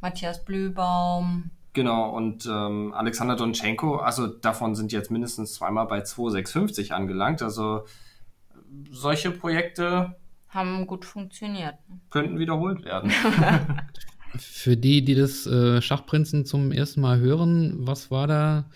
[0.00, 1.50] Matthias Blühbaum.
[1.72, 7.42] Genau, und ähm, Alexander Donchenko, also davon sind jetzt mindestens zweimal bei 2,650 angelangt.
[7.42, 7.84] Also
[8.90, 10.16] solche Projekte
[10.48, 11.74] haben gut funktioniert.
[12.10, 13.12] Könnten wiederholt werden.
[14.36, 18.70] Für die, die das äh, Schachprinzen zum ersten Mal hören, was war da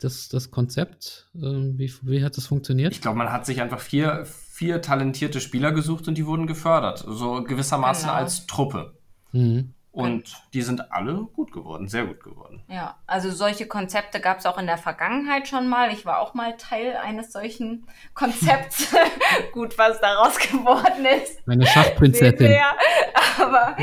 [0.00, 1.28] das, das Konzept?
[1.34, 2.92] Äh, wie, wie hat das funktioniert?
[2.92, 4.26] Ich glaube, man hat sich einfach vier,
[4.58, 7.04] vier talentierte Spieler gesucht und die wurden gefördert.
[7.06, 8.18] So gewissermaßen genau.
[8.18, 8.98] als Truppe.
[9.30, 9.72] Mhm.
[9.92, 12.62] Und die sind alle gut geworden, sehr gut geworden.
[12.68, 15.92] Ja, also solche Konzepte gab es auch in der Vergangenheit schon mal.
[15.92, 18.92] Ich war auch mal Teil eines solchen Konzepts.
[19.52, 21.46] gut, was daraus geworden ist.
[21.46, 22.56] Meine Schachprinzessin.
[23.40, 23.76] Aber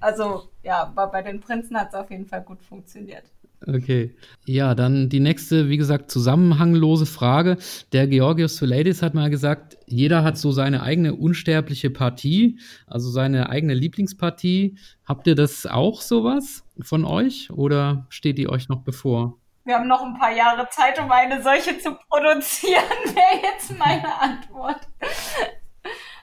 [0.00, 3.24] also ja, bei den Prinzen hat es auf jeden Fall gut funktioniert.
[3.66, 4.16] Okay.
[4.46, 7.58] Ja, dann die nächste, wie gesagt, zusammenhanglose Frage.
[7.92, 13.50] Der Georgios Soulidis hat mal gesagt, jeder hat so seine eigene unsterbliche Partie, also seine
[13.50, 14.78] eigene Lieblingspartie.
[15.04, 19.36] Habt ihr das auch sowas von euch oder steht die euch noch bevor?
[19.64, 24.20] Wir haben noch ein paar Jahre Zeit, um eine solche zu produzieren, wäre jetzt meine
[24.20, 24.80] Antwort.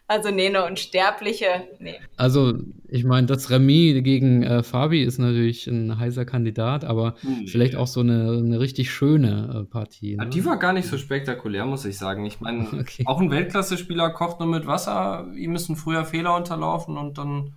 [0.09, 1.95] Also nee, eine Unsterbliche, nee.
[2.15, 2.53] Also
[2.87, 7.75] ich meine, das Remis gegen äh, Fabi ist natürlich ein heißer Kandidat, aber hm, vielleicht
[7.75, 10.15] auch so eine, eine richtig schöne äh, Partie.
[10.15, 10.27] Ne?
[10.27, 12.25] Die war gar nicht so spektakulär, muss ich sagen.
[12.25, 13.03] Ich meine, okay.
[13.05, 17.55] auch ein Weltklasse-Spieler kocht nur mit Wasser, ihm müssen früher Fehler unterlaufen und dann,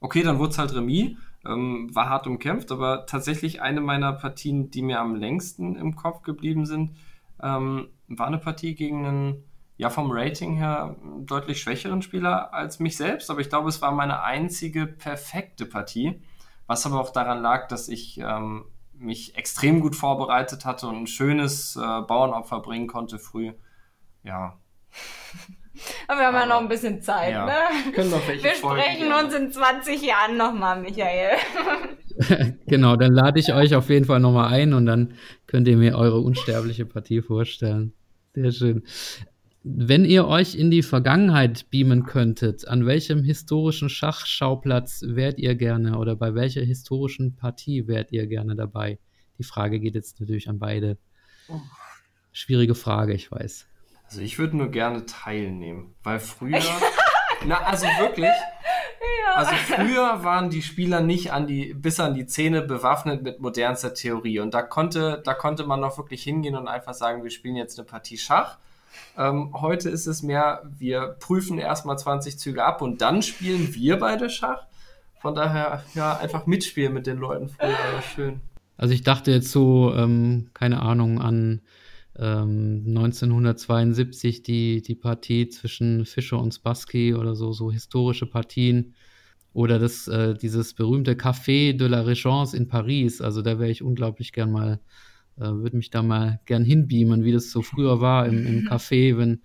[0.00, 1.16] okay, dann wurde es halt Remis.
[1.46, 6.22] Ähm, war hart umkämpft, aber tatsächlich eine meiner Partien, die mir am längsten im Kopf
[6.22, 6.90] geblieben sind,
[7.40, 9.44] ähm, war eine Partie gegen einen
[9.76, 13.92] ja vom Rating her deutlich schwächeren Spieler als mich selbst, aber ich glaube, es war
[13.92, 16.22] meine einzige perfekte Partie,
[16.66, 18.64] was aber auch daran lag, dass ich ähm,
[18.98, 23.52] mich extrem gut vorbereitet hatte und ein schönes äh, Bauernopfer bringen konnte früh.
[24.22, 24.58] Ja.
[26.08, 27.44] Aber wir haben ja noch ein bisschen Zeit, ja.
[27.44, 27.92] ne?
[27.92, 31.36] Können noch welche wir sprechen uns in 20 Jahren nochmal, Michael.
[32.66, 35.14] genau, dann lade ich euch auf jeden Fall nochmal ein und dann
[35.46, 37.92] könnt ihr mir eure unsterbliche Partie vorstellen.
[38.34, 38.84] Sehr schön.
[39.68, 45.98] Wenn ihr euch in die Vergangenheit beamen könntet, an welchem historischen Schachschauplatz wärt ihr gerne
[45.98, 49.00] oder bei welcher historischen Partie wärt ihr gerne dabei?
[49.38, 50.98] Die Frage geht jetzt natürlich an beide.
[51.48, 51.58] Oh.
[52.30, 53.66] Schwierige Frage, ich weiß.
[54.04, 56.62] Also ich würde nur gerne teilnehmen, weil früher,
[57.44, 59.34] na also wirklich, ja.
[59.34, 63.94] also früher waren die Spieler nicht an die bis an die Zähne bewaffnet mit modernster
[63.94, 67.56] Theorie und da konnte da konnte man noch wirklich hingehen und einfach sagen, wir spielen
[67.56, 68.58] jetzt eine Partie Schach
[69.18, 73.98] ähm, heute ist es mehr, wir prüfen erstmal 20 Züge ab und dann spielen wir
[73.98, 74.66] beide Schach.
[75.20, 78.40] Von daher, ja, einfach mitspielen mit den Leuten früher, war schön.
[78.76, 81.62] Also ich dachte jetzt so, ähm, keine Ahnung, an
[82.18, 88.94] ähm, 1972 die, die Partie zwischen Fischer und Spassky oder so, so historische Partien.
[89.52, 93.22] Oder das, äh, dieses berühmte Café de la Régence in Paris.
[93.22, 94.80] Also da wäre ich unglaublich gern mal
[95.38, 99.16] äh, würde mich da mal gern hinbeamen, wie das so früher war im, im Café,
[99.18, 99.42] wenn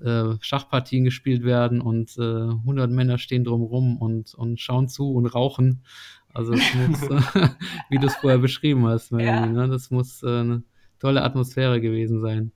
[0.00, 5.26] äh, Schachpartien gespielt werden und äh, 100 Männer stehen drumrum und, und schauen zu und
[5.26, 5.82] rauchen.
[6.32, 7.00] Also muss,
[7.90, 9.46] wie du es vorher beschrieben hast, ja.
[9.46, 9.68] ne?
[9.68, 10.62] das muss äh, eine
[10.98, 12.52] tolle Atmosphäre gewesen sein.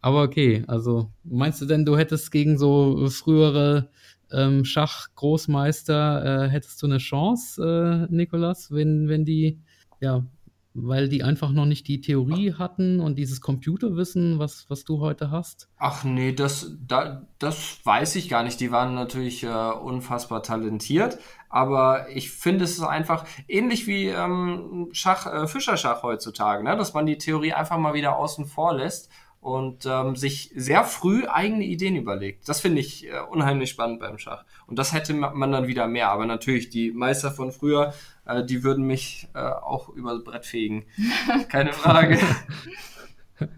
[0.00, 3.90] Aber okay, also meinst du denn, du hättest gegen so frühere
[4.30, 9.58] ähm, Schachgroßmeister, äh, hättest du eine Chance, äh, Nikolas, wenn, wenn die
[10.00, 10.24] ja,
[10.78, 15.30] weil die einfach noch nicht die Theorie hatten und dieses Computerwissen, was, was du heute
[15.30, 15.68] hast?
[15.78, 18.60] Ach nee, das, da, das weiß ich gar nicht.
[18.60, 21.18] Die waren natürlich äh, unfassbar talentiert,
[21.48, 26.76] aber ich finde es ist einfach ähnlich wie ähm, Schach, äh, Fischerschach heutzutage, ne?
[26.76, 29.10] dass man die Theorie einfach mal wieder außen vor lässt
[29.46, 32.48] und ähm, sich sehr früh eigene Ideen überlegt.
[32.48, 34.44] Das finde ich äh, unheimlich spannend beim Schach.
[34.66, 36.10] Und das hätte man dann wieder mehr.
[36.10, 37.94] Aber natürlich, die Meister von früher
[38.24, 40.84] äh, die würden mich äh, auch übers Brett fegen.
[41.48, 42.18] Keine Frage.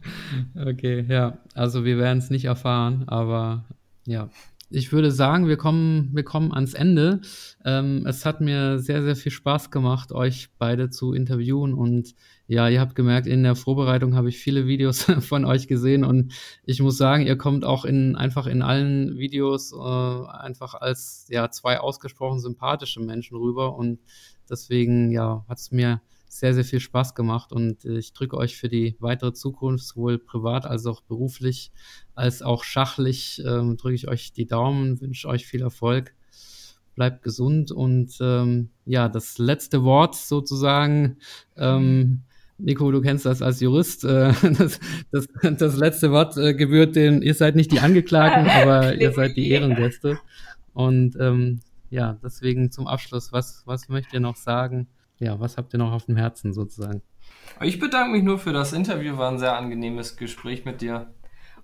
[0.54, 1.38] okay, ja.
[1.54, 3.64] Also wir werden es nicht erfahren, aber
[4.06, 4.28] ja,
[4.68, 7.22] ich würde sagen, wir kommen, wir kommen ans Ende.
[7.64, 11.72] Ähm, es hat mir sehr, sehr viel Spaß gemacht, euch beide zu interviewen.
[11.72, 12.14] Und
[12.48, 16.02] ja, ihr habt gemerkt, in der Vorbereitung habe ich viele Videos von euch gesehen.
[16.02, 16.32] Und
[16.64, 21.50] ich muss sagen, ihr kommt auch in, einfach in allen Videos äh, einfach als ja,
[21.50, 23.76] zwei ausgesprochen sympathische Menschen rüber.
[23.76, 24.00] Und
[24.48, 28.68] deswegen, ja, hat es mir sehr, sehr viel Spaß gemacht und ich drücke euch für
[28.68, 31.72] die weitere Zukunft, sowohl privat als auch beruflich,
[32.14, 36.14] als auch schachlich, ähm, drücke ich euch die Daumen, wünsche euch viel Erfolg,
[36.94, 41.16] bleibt gesund und ähm, ja, das letzte Wort sozusagen,
[41.56, 42.24] ähm,
[42.58, 44.80] Nico, du kennst das als Jurist, äh, das,
[45.12, 49.36] das, das letzte Wort äh, gebührt den, ihr seid nicht die Angeklagten, aber ihr seid
[49.36, 50.18] die Ehrengäste
[50.72, 54.88] und ähm, ja, deswegen zum Abschluss, was, was möchtet ihr noch sagen?
[55.18, 57.02] ja, was habt ihr noch auf dem Herzen sozusagen?
[57.60, 61.12] Ich bedanke mich nur für das Interview, war ein sehr angenehmes Gespräch mit dir.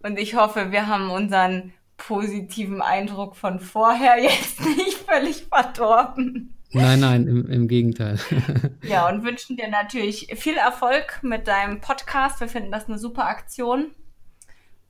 [0.02, 6.54] Und ich hoffe, wir haben unseren positiven Eindruck von vorher jetzt nicht völlig verdorben.
[6.74, 8.18] Nein, nein, im, im Gegenteil.
[8.82, 12.40] ja, und wünschen dir natürlich viel Erfolg mit deinem Podcast.
[12.40, 13.92] Wir finden das eine super Aktion.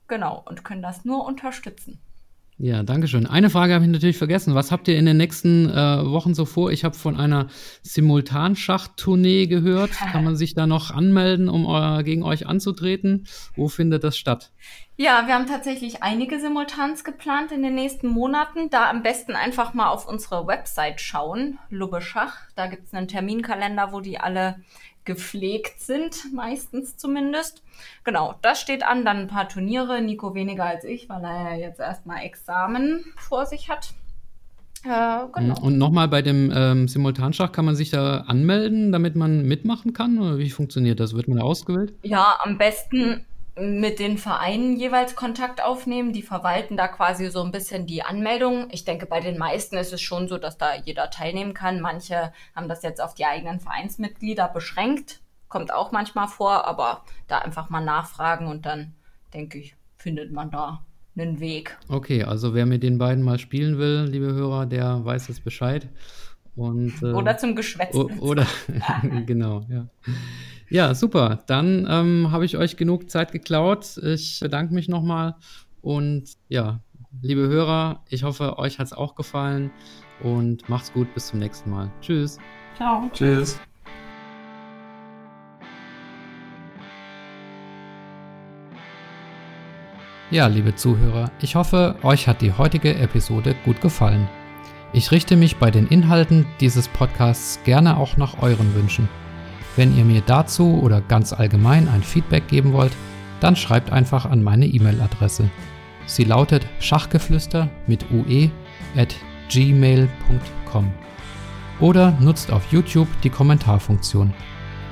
[0.07, 1.99] Genau, und können das nur unterstützen.
[2.57, 3.27] Ja, danke schön.
[3.27, 4.55] Eine Frage habe ich natürlich vergessen.
[4.55, 5.73] Was habt ihr in den nächsten äh,
[6.05, 6.71] Wochen so vor?
[6.71, 7.47] Ich habe von einer
[7.81, 9.91] Simultanschachtournee gehört.
[10.11, 13.27] Kann man sich da noch anmelden, um äh, gegen euch anzutreten?
[13.57, 14.53] Wo findet das statt?
[14.95, 18.69] Ja, wir haben tatsächlich einige Simultans geplant in den nächsten Monaten.
[18.69, 22.37] Da am besten einfach mal auf unsere Website schauen, Lubbe Schach.
[22.55, 24.61] Da gibt es einen Terminkalender, wo die alle
[25.05, 27.63] gepflegt sind, meistens zumindest.
[28.03, 29.05] Genau, das steht an.
[29.05, 30.01] Dann ein paar Turniere.
[30.01, 33.93] Nico weniger als ich, weil er ja jetzt erstmal Examen vor sich hat.
[34.83, 35.59] Äh, genau.
[35.61, 40.19] Und nochmal bei dem ähm, Simultanschach kann man sich da anmelden, damit man mitmachen kann?
[40.19, 41.15] Oder wie funktioniert das?
[41.15, 41.93] Wird man da ausgewählt?
[42.03, 43.25] Ja, am besten
[43.57, 46.11] mit den Vereinen jeweils Kontakt aufnehmen.
[46.11, 48.67] Die verwalten da quasi so ein bisschen die Anmeldung.
[48.71, 51.79] Ich denke, bei den meisten ist es schon so, dass da jeder teilnehmen kann.
[51.79, 55.21] Manche haben das jetzt auf die eigenen Vereinsmitglieder beschränkt.
[55.47, 58.93] Kommt auch manchmal vor, aber da einfach mal nachfragen und dann,
[59.33, 60.83] denke ich, findet man da
[61.17, 61.77] einen Weg.
[61.87, 65.87] Okay, also wer mit den beiden mal spielen will, liebe Hörer, der weiß jetzt Bescheid.
[66.57, 67.95] Und, äh, oder zum Geschwätz.
[67.95, 68.47] Oder,
[69.25, 69.87] genau, ja.
[70.69, 71.43] Ja, super.
[71.47, 73.97] Dann ähm, habe ich euch genug Zeit geklaut.
[73.97, 75.35] Ich bedanke mich nochmal.
[75.81, 76.79] Und ja,
[77.21, 79.71] liebe Hörer, ich hoffe, euch hat es auch gefallen.
[80.23, 81.13] Und macht's gut.
[81.13, 81.91] Bis zum nächsten Mal.
[82.01, 82.39] Tschüss.
[82.77, 83.09] Ciao.
[83.13, 83.59] Tschüss.
[90.31, 94.27] Ja, liebe Zuhörer, ich hoffe, euch hat die heutige Episode gut gefallen.
[94.91, 99.07] Ich richte mich bei den Inhalten dieses Podcasts gerne auch nach euren Wünschen.
[99.75, 102.93] Wenn ihr mir dazu oder ganz allgemein ein Feedback geben wollt,
[103.39, 105.49] dann schreibt einfach an meine E-Mail-Adresse.
[106.05, 108.49] Sie lautet schachgeflüster mit ue
[108.95, 109.15] at
[109.49, 110.91] gmail.com
[111.79, 114.33] oder nutzt auf YouTube die Kommentarfunktion.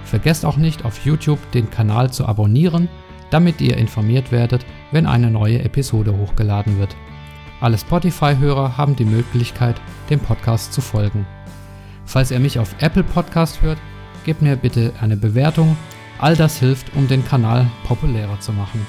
[0.04, 2.90] Vergesst auch nicht auf YouTube den Kanal zu abonnieren,
[3.30, 6.96] damit ihr informiert werdet, wenn eine neue Episode hochgeladen wird.
[7.62, 9.80] Alle Spotify-Hörer haben die Möglichkeit,
[10.10, 11.26] dem Podcast zu folgen.
[12.06, 13.80] Falls ihr mich auf Apple Podcast hört,
[14.24, 15.76] gebt mir bitte eine Bewertung.
[16.20, 18.86] All das hilft, um den Kanal populärer zu machen.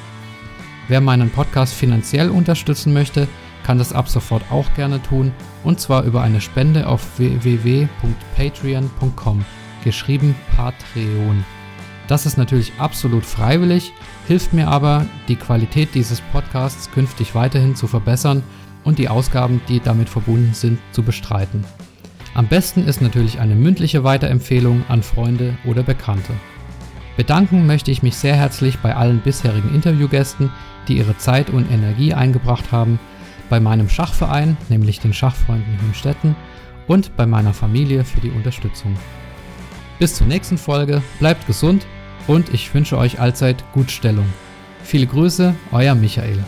[0.88, 3.26] Wer meinen Podcast finanziell unterstützen möchte,
[3.64, 5.32] kann das ab sofort auch gerne tun,
[5.64, 9.44] und zwar über eine Spende auf www.patreon.com,
[9.82, 11.44] geschrieben Patreon.
[12.06, 13.94] Das ist natürlich absolut freiwillig,
[14.26, 18.42] hilft mir aber, die Qualität dieses Podcasts künftig weiterhin zu verbessern
[18.84, 21.64] und die Ausgaben, die damit verbunden sind, zu bestreiten.
[22.34, 26.32] Am besten ist natürlich eine mündliche Weiterempfehlung an Freunde oder Bekannte.
[27.16, 30.50] Bedanken möchte ich mich sehr herzlich bei allen bisherigen Interviewgästen,
[30.88, 32.98] die ihre Zeit und Energie eingebracht haben,
[33.48, 36.34] bei meinem Schachverein, nämlich den Schachfreunden Hünstetten,
[36.88, 38.96] und bei meiner Familie für die Unterstützung.
[40.00, 41.86] Bis zur nächsten Folge, bleibt gesund
[42.26, 44.26] und ich wünsche euch allzeit Gutstellung.
[44.82, 46.44] Viele Grüße, euer Michael.